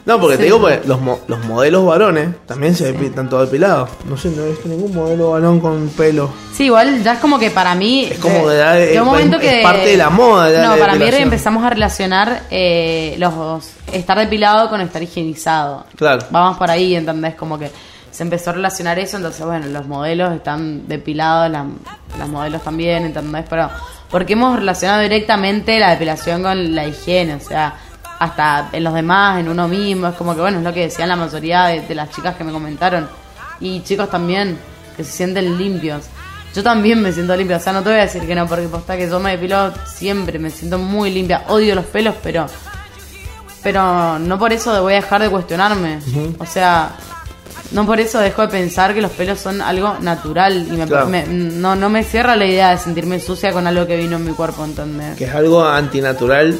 [0.06, 0.45] No, porque te Sí.
[0.49, 3.89] digo, pues, los, mo- los modelos varones también se depi- están todos depilados.
[4.08, 6.30] No sé, no he visto ningún modelo varón con pelo.
[6.53, 8.08] Sí, igual ya es como que para mí.
[8.12, 9.62] Es como eh, de un es- momento es que.
[9.64, 13.34] parte de la moda, No, la para mí empezamos a relacionar eh, los
[13.91, 15.86] estar depilado con estar higienizado.
[15.95, 16.24] Claro.
[16.30, 17.34] Vamos por ahí, ¿entendés?
[17.36, 17.72] Como que
[18.12, 21.66] se empezó a relacionar eso, entonces, bueno, los modelos están depilados, las,
[22.20, 23.43] las modelos también, ¿entendés?
[23.49, 23.70] Pero,
[24.10, 27.36] porque hemos relacionado directamente la depilación con la higiene?
[27.36, 27.74] O sea,
[28.20, 31.09] hasta en los demás, en uno mismo, es como que, bueno, es lo que decían
[31.09, 33.07] la mayoría de, de las chicas que me comentaron.
[33.59, 34.57] Y chicos también,
[34.95, 36.05] que se sienten limpios.
[36.53, 38.68] Yo también me siento limpia, o sea, no te voy a decir que no, porque
[38.70, 41.43] posta que yo me depilo siempre, me siento muy limpia.
[41.49, 42.45] Odio los pelos, pero
[43.63, 45.99] pero no por eso voy a dejar de cuestionarme.
[46.38, 46.91] O sea,
[47.72, 51.07] no por eso dejo de pensar que los pelos son algo natural y me, Claro.
[51.07, 54.26] me- no, no me cierra la idea de sentirme sucia con algo que vino en
[54.26, 55.18] mi cuerpo, ¿entendés?
[55.18, 56.57] Que es algo antinatural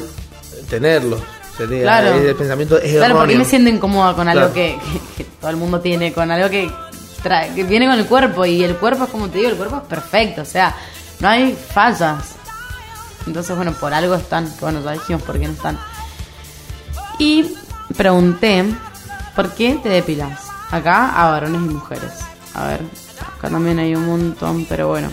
[0.68, 1.18] tenerlo.
[1.56, 2.14] Sería, Claro.
[2.14, 4.54] El pensamiento es Claro, porque me siento incómoda con algo Claro.
[4.54, 4.78] que,
[5.16, 6.70] que- que todo el mundo tiene, con algo que,
[7.22, 9.76] trae, que viene con el cuerpo y el cuerpo es como te digo, el cuerpo
[9.78, 10.74] es perfecto, o sea,
[11.20, 12.34] no hay fallas.
[13.26, 15.78] Entonces, bueno, por algo están, bueno, ya dijimos por qué no están.
[17.18, 17.54] Y
[17.96, 18.64] pregunté,
[19.34, 20.40] ¿por qué te depilas?
[20.70, 22.12] Acá a varones y mujeres.
[22.54, 22.80] A ver,
[23.38, 25.08] acá también hay un montón, pero bueno.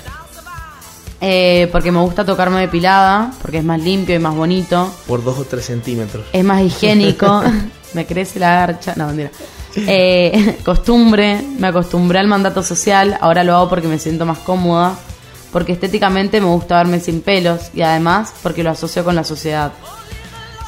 [1.26, 4.94] Eh, porque me gusta tocarme depilada, porque es más limpio y más bonito.
[5.08, 6.26] Por dos o tres centímetros.
[6.34, 7.42] Es más higiénico.
[7.94, 8.94] me crece la garcha.
[8.98, 9.32] No, mentira.
[9.76, 11.42] Eh, costumbre.
[11.58, 13.18] Me acostumbré al mandato social.
[13.22, 14.96] Ahora lo hago porque me siento más cómoda.
[15.54, 17.70] Porque estéticamente me gusta verme sin pelos.
[17.74, 19.72] Y además porque lo asocio con la sociedad.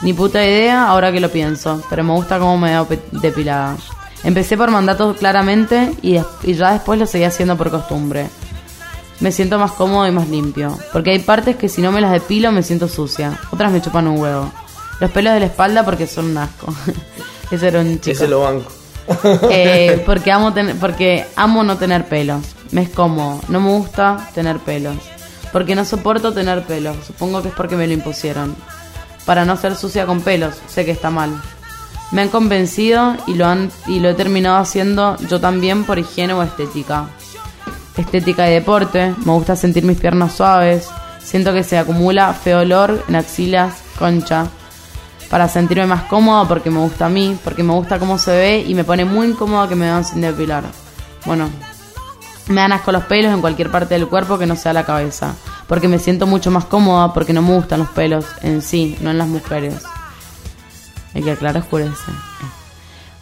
[0.04, 1.84] Ni puta idea ahora que lo pienso.
[1.90, 3.76] Pero me gusta cómo me veo depilada.
[4.24, 5.92] Empecé por mandato claramente.
[6.02, 8.30] Y, y ya después lo seguí haciendo por costumbre.
[9.20, 10.78] Me siento más cómodo y más limpio.
[10.92, 13.40] Porque hay partes que si no me las depilo me siento sucia.
[13.52, 14.52] Otras me chupan un huevo.
[15.00, 16.74] Los pelos de la espalda porque son un asco.
[17.52, 18.12] Ese era un chico.
[18.12, 18.72] Ese lo banco.
[19.50, 22.44] Eh, porque amo tener, porque amo no tener pelos.
[22.72, 23.40] Me es cómodo.
[23.48, 24.98] No me gusta tener pelos.
[25.52, 26.98] Porque no soporto tener pelos.
[27.06, 28.56] Supongo que es porque me lo impusieron.
[29.26, 30.56] Para no ser sucia con pelos.
[30.68, 31.42] Sé que está mal.
[32.12, 36.34] Me han convencido y lo han y lo he terminado haciendo yo también por higiene
[36.34, 37.10] o estética.
[37.98, 39.14] Estética y deporte.
[39.26, 40.90] Me gusta sentir mis piernas suaves.
[41.24, 44.48] Siento que se acumula feo olor en axilas, concha
[45.30, 48.66] para sentirme más cómoda porque me gusta a mí, porque me gusta cómo se ve
[48.68, 50.64] y me pone muy incómoda que me vean sin depilar.
[51.26, 51.50] Bueno,
[52.48, 55.34] me dan asco los pelos en cualquier parte del cuerpo que no sea la cabeza,
[55.68, 59.12] porque me siento mucho más cómoda porque no me gustan los pelos en sí, no
[59.12, 59.84] en las mujeres.
[61.14, 62.12] El que aclara oscurece.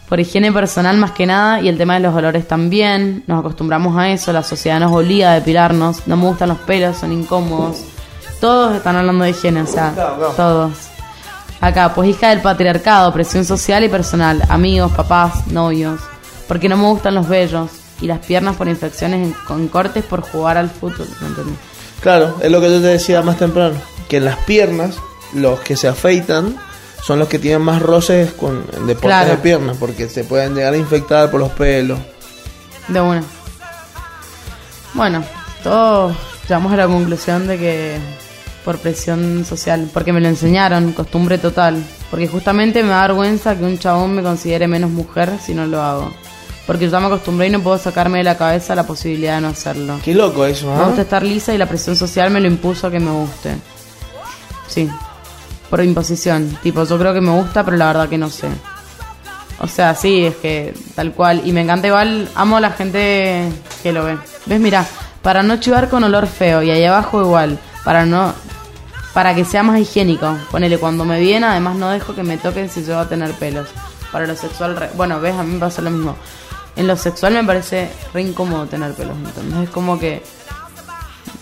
[0.08, 3.24] Por higiene personal más que nada y el tema de los olores también.
[3.26, 6.06] Nos acostumbramos a eso, la sociedad nos obliga a depilarnos.
[6.06, 7.78] No me gustan los pelos, son incómodos.
[8.40, 9.92] Todos están hablando de higiene, o sea,
[10.36, 10.72] todos.
[11.60, 15.98] Acá, pues hija del patriarcado, presión social y personal, amigos, papás, novios.
[16.46, 17.70] Porque no me gustan los vellos
[18.02, 21.08] y las piernas por infecciones en- con cortes por jugar al fútbol.
[21.22, 21.54] ¿no entendí?
[22.00, 23.76] Claro, es lo que yo te decía más temprano.
[24.10, 24.96] Que en las piernas,
[25.32, 26.54] los que se afeitan
[27.04, 29.30] son los que tienen más roces con deportes Claro.
[29.30, 31.98] de piernas, porque se pueden llegar a infectar por los pelos.
[32.88, 33.22] De una.
[34.94, 35.24] Bueno,
[35.62, 36.14] todos
[36.48, 37.98] llegamos a la conclusión de que
[38.64, 41.84] por presión social, porque me lo enseñaron, costumbre total.
[42.10, 45.82] Porque justamente me da vergüenza que un chabón me considere menos mujer si no lo
[45.82, 46.12] hago.
[46.66, 49.40] Porque yo ya me acostumbré y no puedo sacarme de la cabeza la posibilidad de
[49.42, 49.98] no hacerlo.
[50.02, 50.84] Qué loco eso, Me ¿ah?
[50.86, 53.56] gusta estar lisa y la presión social me lo impuso a que me guste.
[54.66, 54.88] Sí.
[55.74, 56.56] Por imposición.
[56.62, 58.46] Tipo, yo creo que me gusta, pero la verdad que no sé.
[59.58, 61.42] O sea, sí, es que tal cual.
[61.44, 63.50] Y me encanta igual, amo a la gente
[63.82, 64.16] que lo ve.
[64.46, 64.60] ¿Ves?
[64.60, 64.86] Mira,
[65.20, 67.58] para no chivar con olor feo y ahí abajo igual.
[67.84, 68.32] Para no...
[69.14, 70.36] Para que sea más higiénico.
[70.52, 73.32] Ponele, cuando me viene, además no dejo que me toquen si yo voy a tener
[73.32, 73.66] pelos.
[74.12, 76.14] Para lo sexual, re- bueno, ves, a mí me pasa lo mismo.
[76.76, 79.64] En lo sexual me parece re incómodo tener pelos, ¿entendés?
[79.64, 80.22] Es como que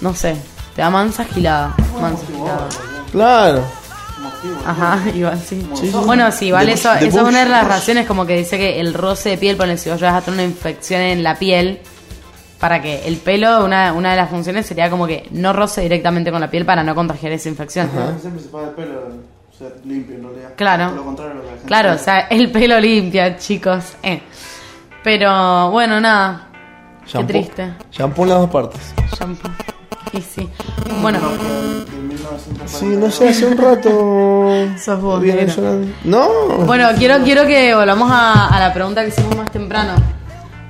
[0.01, 0.37] no sé,
[0.75, 1.75] te da mansa gilada.
[2.01, 2.69] Mansa gilada.
[3.13, 3.82] Claro.
[4.67, 5.67] Ajá, igual sí.
[6.07, 8.81] Bueno, sí, igual eso, Bush- eso es una de las razones como que dice que
[8.81, 11.81] el roce de piel, ponle si vos llegas a tener una infección en la piel,
[12.59, 16.31] para que el pelo, una, una de las funciones sería como que no roce directamente
[16.31, 17.91] con la piel para no contagiar esa infección.
[18.21, 19.01] Siempre se paga el pelo
[19.59, 20.51] ser limpio en realidad.
[20.57, 20.87] Claro.
[20.89, 23.95] Todo lo contrario a lo que la gente Claro, o sea, el pelo limpia, chicos.
[24.05, 24.23] Eh.
[25.03, 26.49] Pero bueno, nada.
[27.13, 27.73] Qué triste.
[27.91, 28.81] Shampoo en las dos partes.
[29.19, 29.51] Shampoo.
[30.13, 30.49] Y sí.
[31.01, 31.19] Bueno,
[32.15, 32.79] 1940.
[32.79, 34.79] Sí, no sé, hace un rato.
[34.79, 35.55] Sos vos, viene negro.
[35.55, 35.89] sonando.
[36.05, 36.29] No.
[36.67, 39.95] Bueno, quiero, quiero que volvamos a, a la pregunta que hicimos más temprano.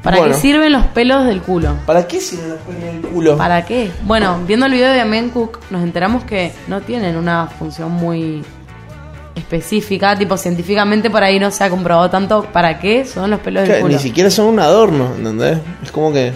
[0.03, 0.35] ¿Para Bueno.
[0.35, 1.77] qué sirven los pelos del culo?
[1.87, 3.37] ¿Para qué sirven los pelos del culo?
[3.37, 3.93] ¿Para qué?
[4.03, 8.43] Bueno, viendo el video de Amen Cook, nos enteramos que no tienen una función muy
[9.37, 13.67] específica, tipo científicamente por ahí no se ha comprobado tanto para qué son los pelos
[13.67, 13.95] del culo.
[13.95, 15.59] Ni siquiera son un adorno, ¿entendés?
[15.83, 16.33] Es como que.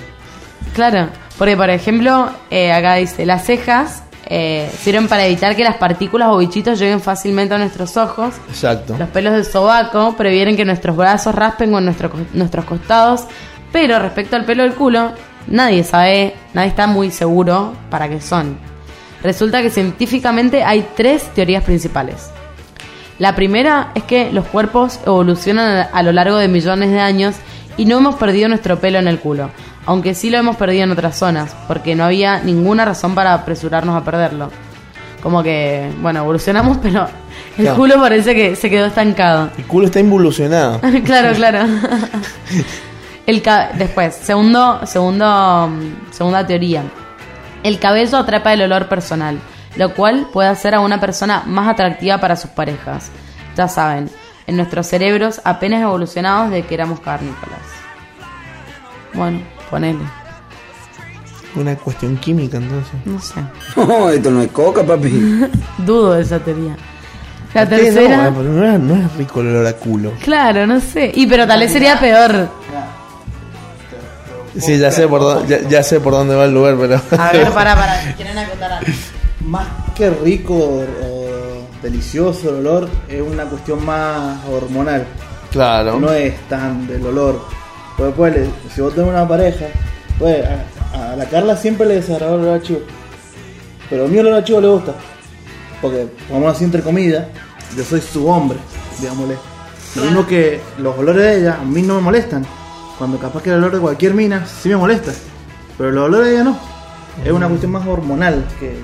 [0.75, 5.77] Claro, porque por ejemplo, eh, acá dice, las cejas eh, sirven para evitar que las
[5.77, 8.97] partículas o bichitos lleguen fácilmente a nuestros ojos Exacto.
[8.99, 13.25] Los pelos del sobaco previenen que nuestros brazos raspen con nuestro- nuestros costados,
[13.73, 15.13] pero respecto al pelo del culo,
[15.47, 18.59] nadie sabe, nadie está muy seguro para qué son.
[19.23, 22.31] Resulta que científicamente hay tres teorías principales.
[23.19, 27.37] La primera es que los cuerpos evolucionan a- a lo largo de millones de años
[27.77, 29.51] y no hemos perdido nuestro pelo en el culo,
[29.87, 33.97] aunque sí lo hemos perdido en otras zonas, porque no había ninguna razón para apresurarnos
[34.01, 34.51] a perderlo.
[35.23, 37.09] Como que, bueno, evolucionamos, pero
[37.57, 37.77] el Claro.
[37.77, 39.51] culo parece que se quedó estancado.
[39.57, 40.81] El culo está involucionado.
[41.05, 41.61] claro, claro.
[43.27, 43.43] El
[43.77, 46.85] Después, segundo, segundo, mm, segunda teoría.
[47.65, 49.41] El cabello atrapa el olor personal,
[49.75, 53.11] lo cual puede hacer a una persona más atractiva para sus parejas.
[53.57, 54.09] Ya saben,
[54.47, 57.59] en nuestros cerebros apenas evolucionados de que éramos carnícolas.
[59.13, 60.05] Bueno, ponele.
[61.55, 62.93] Una cuestión química, entonces.
[63.05, 63.41] No sé.
[63.77, 65.09] No, esto no es coca, papi.
[65.79, 66.77] Dudo de esa teoría.
[67.55, 68.31] La ¿Por qué tercera.
[68.31, 70.13] No, no, es, no es rico el olor a culo.
[70.23, 71.11] Claro, no sé.
[71.15, 72.49] Y pero tal vez sería peor.
[74.59, 77.01] Sí, ya sé por dónde, ya, ya sé por dónde va el lugar, pero.
[77.23, 78.03] A ver, para, para.
[78.03, 78.91] si ¿Quieren acotar algo?
[79.47, 85.07] Más que rico o, o delicioso el olor, es una cuestión más hormonal.
[85.51, 85.99] claro.
[86.01, 87.41] No es tan del olor.
[87.97, 88.35] Pues, pues,
[88.75, 89.67] si vos tenés una pareja,
[90.19, 90.45] pues
[90.95, 92.81] a, a la Carla siempre le desagradó el olor a chivo.
[93.89, 94.93] Pero a mí el olor a chivo le gusta.
[95.81, 97.27] Porque, vamos así entre comillas,
[97.77, 98.59] yo soy su hombre,
[99.01, 99.37] digámosle.
[99.95, 102.45] Lo mismo que los olores de ella a mí no me molestan.
[102.99, 105.13] Cuando capaz que el olor de cualquier mina sí me molesta.
[105.79, 106.59] Pero los olores de ella no.
[107.25, 108.79] Es una cuestión más hormonal que.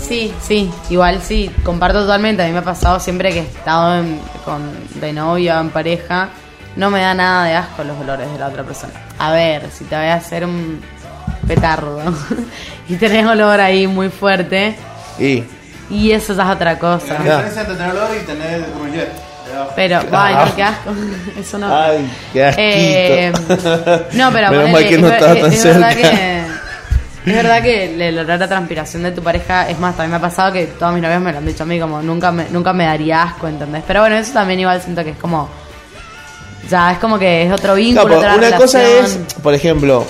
[0.00, 2.42] Sí, sí, igual sí, comparto totalmente.
[2.42, 4.60] A mí me ha pasado siempre que he estado en- con,
[5.00, 6.28] de novia o en pareja,
[6.76, 8.92] no me da nada de asco los olores de la otra persona.
[9.18, 10.80] A ver, si te voy a hacer un
[11.46, 12.00] petardo
[12.88, 14.76] y tenés olor ahí muy fuerte,
[15.18, 15.44] Y.
[15.90, 17.06] y eso ya es otra La cosa.
[17.24, 17.36] Ya.
[17.36, 19.10] diferencia entre tener olor y tener gruyere.
[19.74, 20.90] Pero, ay, no, qué asco.
[21.40, 21.74] Eso no.
[21.74, 22.68] Ay, qué asquito.
[22.68, 23.32] Eh,
[24.12, 26.42] no, pero Menos mal que no es, estaba es- tan es verdad que
[27.26, 30.20] es verdad que el olor a transpiración de tu pareja es más, también me ha
[30.20, 32.72] pasado que todos mis novios me lo han dicho a mí como nunca me, nunca
[32.72, 33.82] me daría asco, ¿entendés?
[33.86, 35.48] Pero bueno, eso también igual siento que es como
[36.70, 40.06] ya es como que es otro vínculo, Claro, otra una cosa es, por ejemplo,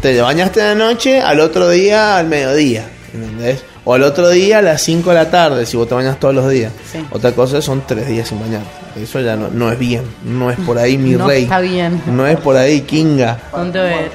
[0.00, 2.86] te bañaste de noche al otro día al mediodía.
[3.12, 3.62] ¿Entendés?
[3.86, 6.34] O al otro día a las 5 de la tarde, si vos te bañas todos
[6.34, 6.72] los días.
[6.90, 7.04] Sí.
[7.10, 8.62] Otra cosa son tres días sin bañar.
[9.00, 10.02] Eso ya no, no es bien.
[10.24, 11.42] No es por ahí mi No rey.
[11.44, 12.00] está bien.
[12.06, 13.36] No es por ahí Kinga.
[13.50, 14.10] Ponte a ver.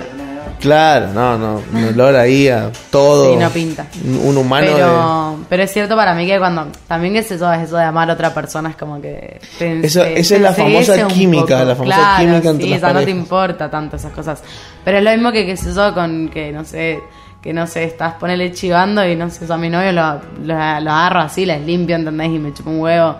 [0.60, 1.62] Claro, no, no.
[1.74, 3.32] Un olor ahí a todo.
[3.32, 3.86] Sí, no pinta.
[4.26, 7.62] Un humano de- Pero, pero es cierto para mí que cuando también es eso, es
[7.64, 10.53] eso de amar a otra persona es como que te- Eso- te- esa es la
[10.53, 11.66] te famosa química, poco.
[11.66, 14.43] la famosa Claro, química entre sí, las o sea, no te importa tanto esas cosas
[14.84, 16.99] pero es lo mismo que que se yo con que no sé
[17.41, 20.53] que no sé estás ponele chivando y no sé yo a mi novio lo, lo,
[20.82, 22.28] lo agarro así les limpio ¿entendés?
[22.28, 23.16] y me chupo un huevo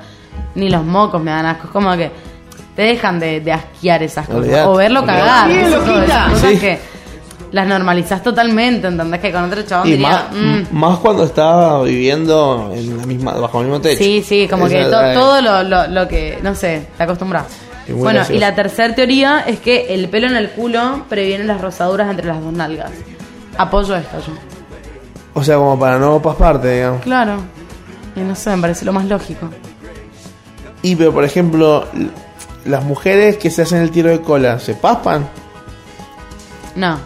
[0.56, 2.12] ni los mocos me dan asco es como que
[2.76, 5.20] te dejan de, de asquear esas cosas Olvidate, o verlo olvidate.
[5.22, 6.58] cagar eso, esas cosas Sí.
[6.60, 6.80] que
[7.52, 9.20] las normalizás totalmente ¿entendés?
[9.20, 13.34] que con otro chabón Y diría más, "Mm, más cuando estaba viviendo en la misma,
[13.34, 13.98] bajo el mismo techo.
[14.04, 17.46] Sí, sí, como que to- todo lo, lo, lo que, no sé, te acostumbras.
[17.88, 18.34] Bueno, gracioso.
[18.34, 22.28] y la tercera teoría es que el pelo en el culo previene las rosaduras entre
[22.28, 22.92] las dos nalgas.
[23.58, 24.34] Apoyo esto yo.
[25.34, 27.02] O sea, como para no pasparte, digamos.
[27.02, 27.38] Claro.
[28.16, 29.50] Y no sé, me parece lo más lógico.
[30.84, 31.86] Y pero por ejemplo,
[32.66, 35.28] las mujeres que se hacen el tiro de cola, ¿se paspan?
[36.76, 37.00] No.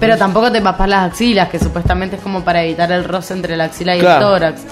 [0.00, 3.56] Pero tampoco te paspas las axilas, que supuestamente es como para evitar el roce entre
[3.56, 4.26] la axila y Claro.
[4.26, 4.62] el tórax.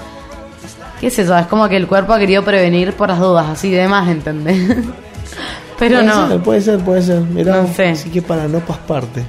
[0.99, 1.37] ¿Qué es eso?
[1.37, 4.57] Es como que el cuerpo ha querido prevenir por las dudas, así de más, ¿entendés?
[5.79, 6.27] Pero puede no.
[6.29, 7.19] Ser, puede ser, puede ser.
[7.21, 7.89] Mirá, No sé.
[7.89, 9.23] Así que para no pasparte.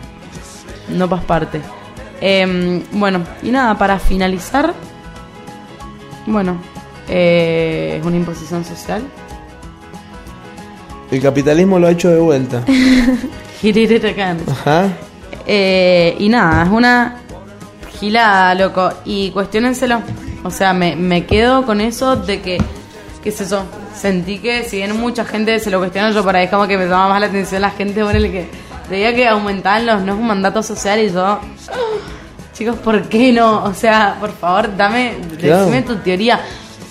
[0.88, 1.60] No pasparte.
[2.20, 4.72] Eh, bueno, y nada, para finalizar,
[6.26, 6.56] bueno,
[7.08, 9.02] eh, es una imposición social.
[11.10, 12.62] El capitalismo lo ha hecho de vuelta.
[14.50, 14.88] Ajá.
[15.46, 17.16] Eh, y nada, es una
[18.00, 18.90] gilada, loco.
[19.04, 20.00] Y cuestionenselo.
[20.44, 22.58] O sea, me, me quedo con eso de que,
[23.22, 23.64] qué es eso.
[23.94, 26.84] Sentí que si bien mucha gente se lo cuestiona, yo para ahí como que me
[26.86, 28.48] llama más la atención la gente, bueno, el que
[28.90, 31.40] veía que aumentaban los, no es un mandato social y yo, "Ah,
[32.52, 33.64] chicos, ¿por qué no?
[33.64, 35.60] O sea, por favor, dame, Claro.
[35.66, 36.40] decime tu teoría.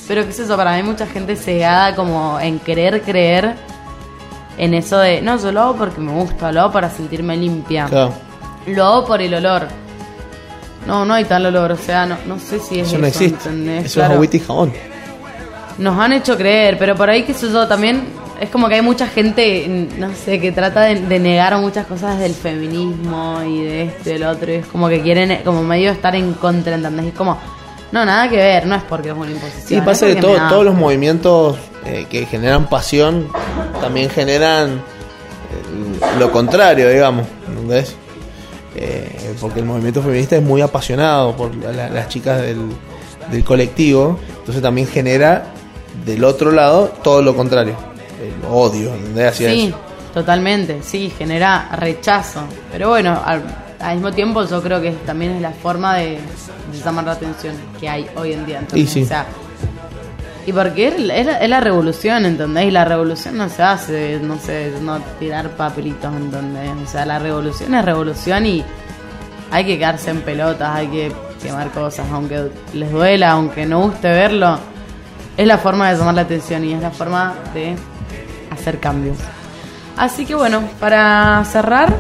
[0.08, 3.56] Pero qué es eso, para mí mucha gente cegada como en querer creer
[4.58, 7.86] en eso de, no, yo lo hago porque me gusta, lo hago para sentirme limpia.
[7.86, 8.14] Claro.
[8.68, 9.68] Lo hago por el olor.
[10.88, 13.08] No, no hay tal olor, o sea, no, no sé si es Eso eso, no
[13.08, 13.50] existe.
[13.50, 13.86] ¿entendés?
[13.86, 14.12] Eso Claro.
[14.14, 14.74] es agüita y jabón.
[15.80, 18.04] Nos han hecho creer, pero por ahí que sé yo también
[18.40, 22.20] es como que hay mucha gente, no sé, que trata de, de negar muchas cosas
[22.20, 25.92] del feminismo y de esto y del otro, y es como que quieren como medio
[25.92, 27.06] estar en contra, ¿entendés?
[27.06, 27.38] Y es como,
[27.92, 29.82] no, nada que ver, no es porque es una imposición.
[29.82, 33.28] Sí, pasa que todo- todos los movimientos eh, que generan pasión
[33.82, 37.26] también generan eh, lo contrario, digamos.
[37.48, 37.96] ¿Entendés?
[38.76, 42.58] Eh, porque el movimiento feminista es muy apasionado por la- la- las chicas del,
[43.32, 45.46] del colectivo, entonces también genera
[46.06, 47.76] del otro lado todo lo contrario,
[48.22, 49.32] el odio, ¿entendés?
[49.32, 49.78] Hacia Sí, eso.
[50.14, 52.42] totalmente, sí, genera rechazo.
[52.72, 53.44] Pero bueno, al,
[53.80, 56.20] al mismo tiempo yo creo que también es la forma de,
[56.72, 58.62] de llamar la atención que hay hoy en día.
[58.86, 59.04] sí.
[59.04, 59.26] O sea,
[60.46, 62.66] y porque es, la- revolución, ¿entendés?
[62.66, 66.72] Y la revolución no se hace, no sé, no tirar papelitos, ¿entendés?
[66.84, 68.64] O sea, la revolución es revolución y
[69.52, 74.08] hay que quedarse en pelotas, hay que quemar cosas, aunque les duela, aunque no guste
[74.10, 74.58] verlo.
[75.38, 77.76] Es la forma de llamar la atención y es la forma de
[78.52, 79.18] hacer cambios.
[79.98, 81.94] Así que bueno, para cerrar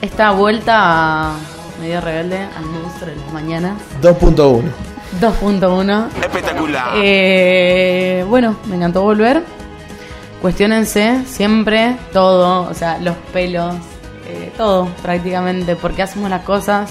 [0.00, 1.32] esta vuelta a
[1.80, 4.62] medio rebelde al monstruo de las mañanas 2.1.
[5.20, 6.08] 2.1.
[6.20, 6.92] Espectacular.
[6.96, 9.42] Eh, bueno, me encantó volver.
[10.40, 13.74] Cuestiónense siempre todo, o sea, los pelos,
[14.28, 16.90] eh, todo prácticamente, por qué hacemos las cosas.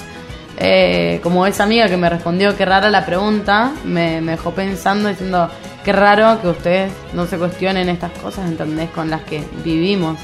[0.57, 5.09] Eh, como esa amiga que me respondió qué rara la pregunta, me, me dejó pensando
[5.09, 5.49] diciendo
[5.83, 8.89] qué raro que ustedes no se cuestionen estas cosas, ¿entendés?
[8.91, 10.17] Con las que vivimos.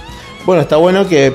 [0.45, 1.33] Bueno, está bueno que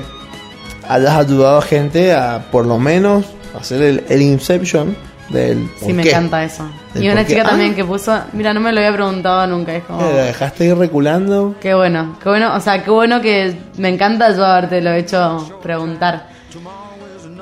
[0.87, 3.25] hayas ayudado a gente a por lo menos
[3.57, 4.95] hacer el, el Inception
[5.29, 6.09] del Sí, me qué.
[6.09, 6.67] encanta eso.
[6.93, 7.33] Del Y una por qué.
[7.33, 7.49] chica Ah.
[7.49, 10.01] también que puso, mira, no me lo había preguntado nunca, es como...
[10.01, 11.55] Eh, la dejaste ir reculando.
[11.59, 15.59] Qué bueno, qué bueno, o sea, qué bueno que me encanta yo haberte lo hecho
[15.63, 16.27] preguntar.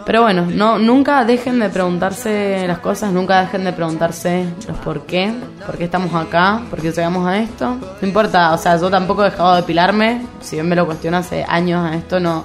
[0.05, 5.05] Pero bueno, no, nunca dejen de preguntarse las cosas, nunca dejen de preguntarse los por
[5.05, 5.33] qué,
[5.65, 7.77] por qué estamos acá, por qué llegamos a esto.
[8.01, 11.17] No importa, o sea, yo tampoco he dejado de depilarme, si bien me lo cuestiono
[11.17, 12.43] hace años a esto, no,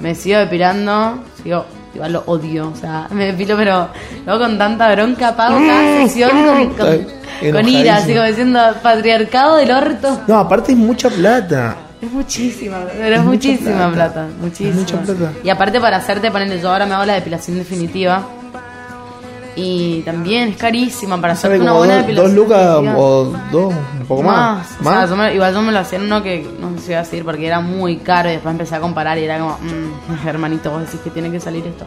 [0.00, 1.64] me sigo depilando, sigo,
[1.94, 3.88] igual lo odio, o sea, me depilo pero
[4.24, 9.56] luego con tanta bronca pago cada sesión con, con, con ira, así como diciendo patriarcado
[9.56, 10.20] del orto.
[10.26, 11.76] No, aparte es mucha plata.
[12.00, 14.12] Es muchísima, pero es, muchísima plata.
[14.12, 14.74] plata, muchísima.
[14.74, 15.32] mucha plata.
[15.42, 18.24] Y aparte para hacerte ponerle, yo ahora me hago la depilación definitiva.
[19.60, 22.60] Y también es carísima para hacerte una buena dos, dos lucas
[22.96, 24.66] o dos, un poco más.
[24.80, 26.90] O sea, yo me- igual yo me lo hacía en uno que no sé si
[26.92, 29.58] iba a decir porque era muy caro y después empecé a comparar y era como,
[29.58, 31.86] "Mm, hermanito, vos decís que tiene que salir esto.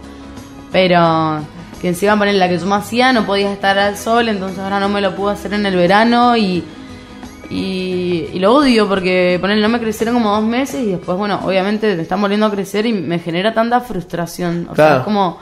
[0.71, 1.39] Pero
[1.79, 4.79] que encima poner la que yo me hacía no podía estar al sol, entonces ahora
[4.79, 6.63] no me lo puedo hacer en el verano y,
[7.49, 11.39] y, y lo odio porque poner no me crecieron como dos meses y después, bueno,
[11.43, 14.67] obviamente me están volviendo a crecer y me genera tanta frustración.
[14.71, 15.39] O sea, es como,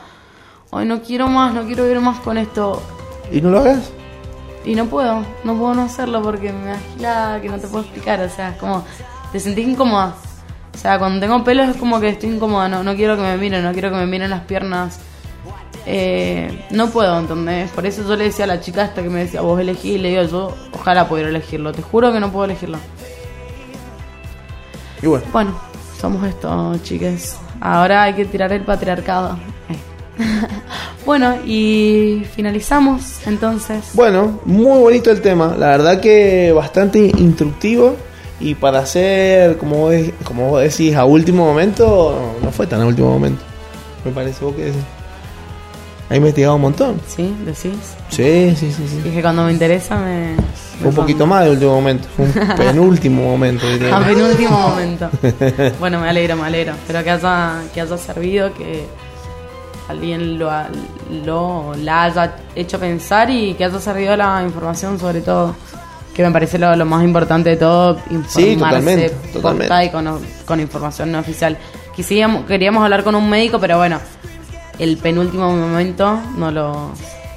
[0.71, 2.81] ay, no quiero más, no quiero vivir más con esto.
[3.31, 3.91] ¿Y no lo hagas?
[4.65, 7.83] Y no puedo, no puedo no hacerlo porque me da agilada, que no te puedo
[7.83, 8.83] explicar, o sea, es como,
[9.31, 10.15] te sentís incómoda.
[10.73, 13.37] O sea, cuando tengo pelos es como que estoy incómoda, no, no quiero que me
[13.37, 14.99] miren, no quiero que me miren las piernas.
[15.85, 17.71] Eh, no puedo, ¿entendés?
[17.71, 19.97] Por eso yo le decía a la chica esta que me decía, vos elegí, y
[19.97, 22.77] le digo, yo ojalá pudiera elegirlo, te juro que no puedo elegirlo.
[25.01, 25.59] Y bueno, Bueno,
[25.99, 27.37] somos esto, chiques.
[27.61, 29.37] Ahora hay que tirar el patriarcado.
[31.05, 33.91] Bueno, y finalizamos entonces.
[33.93, 35.55] bueno, muy bonito el tema.
[35.57, 37.95] La verdad que bastante instructivo.
[38.39, 39.89] Y para hacer, como
[40.23, 43.41] como vos decís, a último momento, no fue tan a último momento.
[44.05, 44.83] Me parece, vos que decís.
[46.09, 47.01] Ha investigado un montón.
[47.07, 47.35] ¿Sí?
[47.45, 47.95] ¿Decís?
[48.09, 49.01] Sí, sí, sí, sí.
[49.03, 50.35] Dije cuando me interesa me...
[50.79, 52.07] Fue un poquito más de último momento.
[52.15, 53.65] Fue un penúltimo momento.
[53.91, 55.09] A penúltimo momento.
[55.79, 56.73] Bueno, me alegro, me alegro.
[56.73, 58.85] Espero que haya, que haya servido, que
[59.89, 60.69] alguien lo, ha-
[61.25, 65.55] lo la haya hecho pensar y que haya servido la información sobre todo.
[66.13, 69.85] Que me parece lo, lo más importante de todo, informarse totalmente, totalmente.
[69.85, 71.57] y con, con información no oficial.
[71.95, 73.99] Quisíamos, queríamos hablar con un médico, pero bueno,
[74.79, 76.91] el penúltimo momento no lo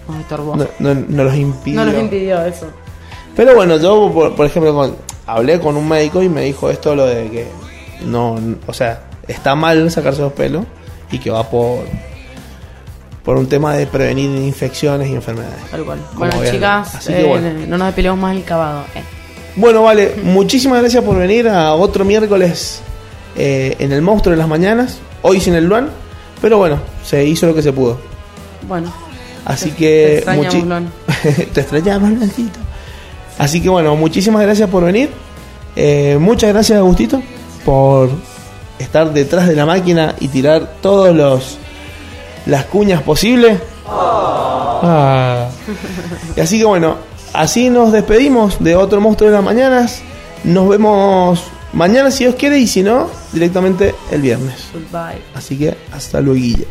[0.08, 0.56] nos estorbó.
[0.56, 1.84] No, no, no los impidió.
[1.84, 2.66] No nos impidió eso.
[3.36, 4.96] Pero bueno, yo, por, por ejemplo, con-
[5.26, 7.46] hablé con un médico y me dijo esto, lo de que
[8.04, 8.36] no,
[8.66, 10.64] o sea, está mal sacarse los pelos
[11.12, 11.84] y que va por
[13.24, 15.62] por un tema de prevenir infecciones y enfermedades.
[15.70, 15.98] Tal cual.
[16.14, 17.50] Bueno, chicas, Así que eh, bueno.
[17.68, 18.84] no nos despelemos más el cavado.
[18.94, 19.02] eh.
[19.56, 22.80] Bueno, vale, muchísimas gracias por venir a otro miércoles
[23.36, 25.90] eh, en el monstruo de las mañanas, hoy sin el Luan,
[26.40, 27.98] pero bueno, se hizo lo que se pudo.
[28.66, 28.92] Bueno,
[29.44, 30.92] Así Te- que te extrañamos, Luan.
[31.52, 32.58] te extrañamos, Luancito.
[33.38, 35.10] Así que bueno, muchísimas gracias por venir.
[35.74, 37.20] Eh, muchas gracias, Agustito,
[37.64, 38.08] por
[38.78, 41.58] estar detrás de la máquina y tirar todos los
[42.46, 43.58] las cuñas posibles.
[43.86, 45.48] Ah.
[46.36, 46.96] Y así que bueno,
[47.32, 50.02] así nos despedimos de otro monstruo de las mañanas.
[50.44, 54.70] Nos vemos mañana si Dios quiere y si no, directamente el viernes.
[54.72, 55.22] goodbye.
[55.34, 56.64] Así que hasta luego.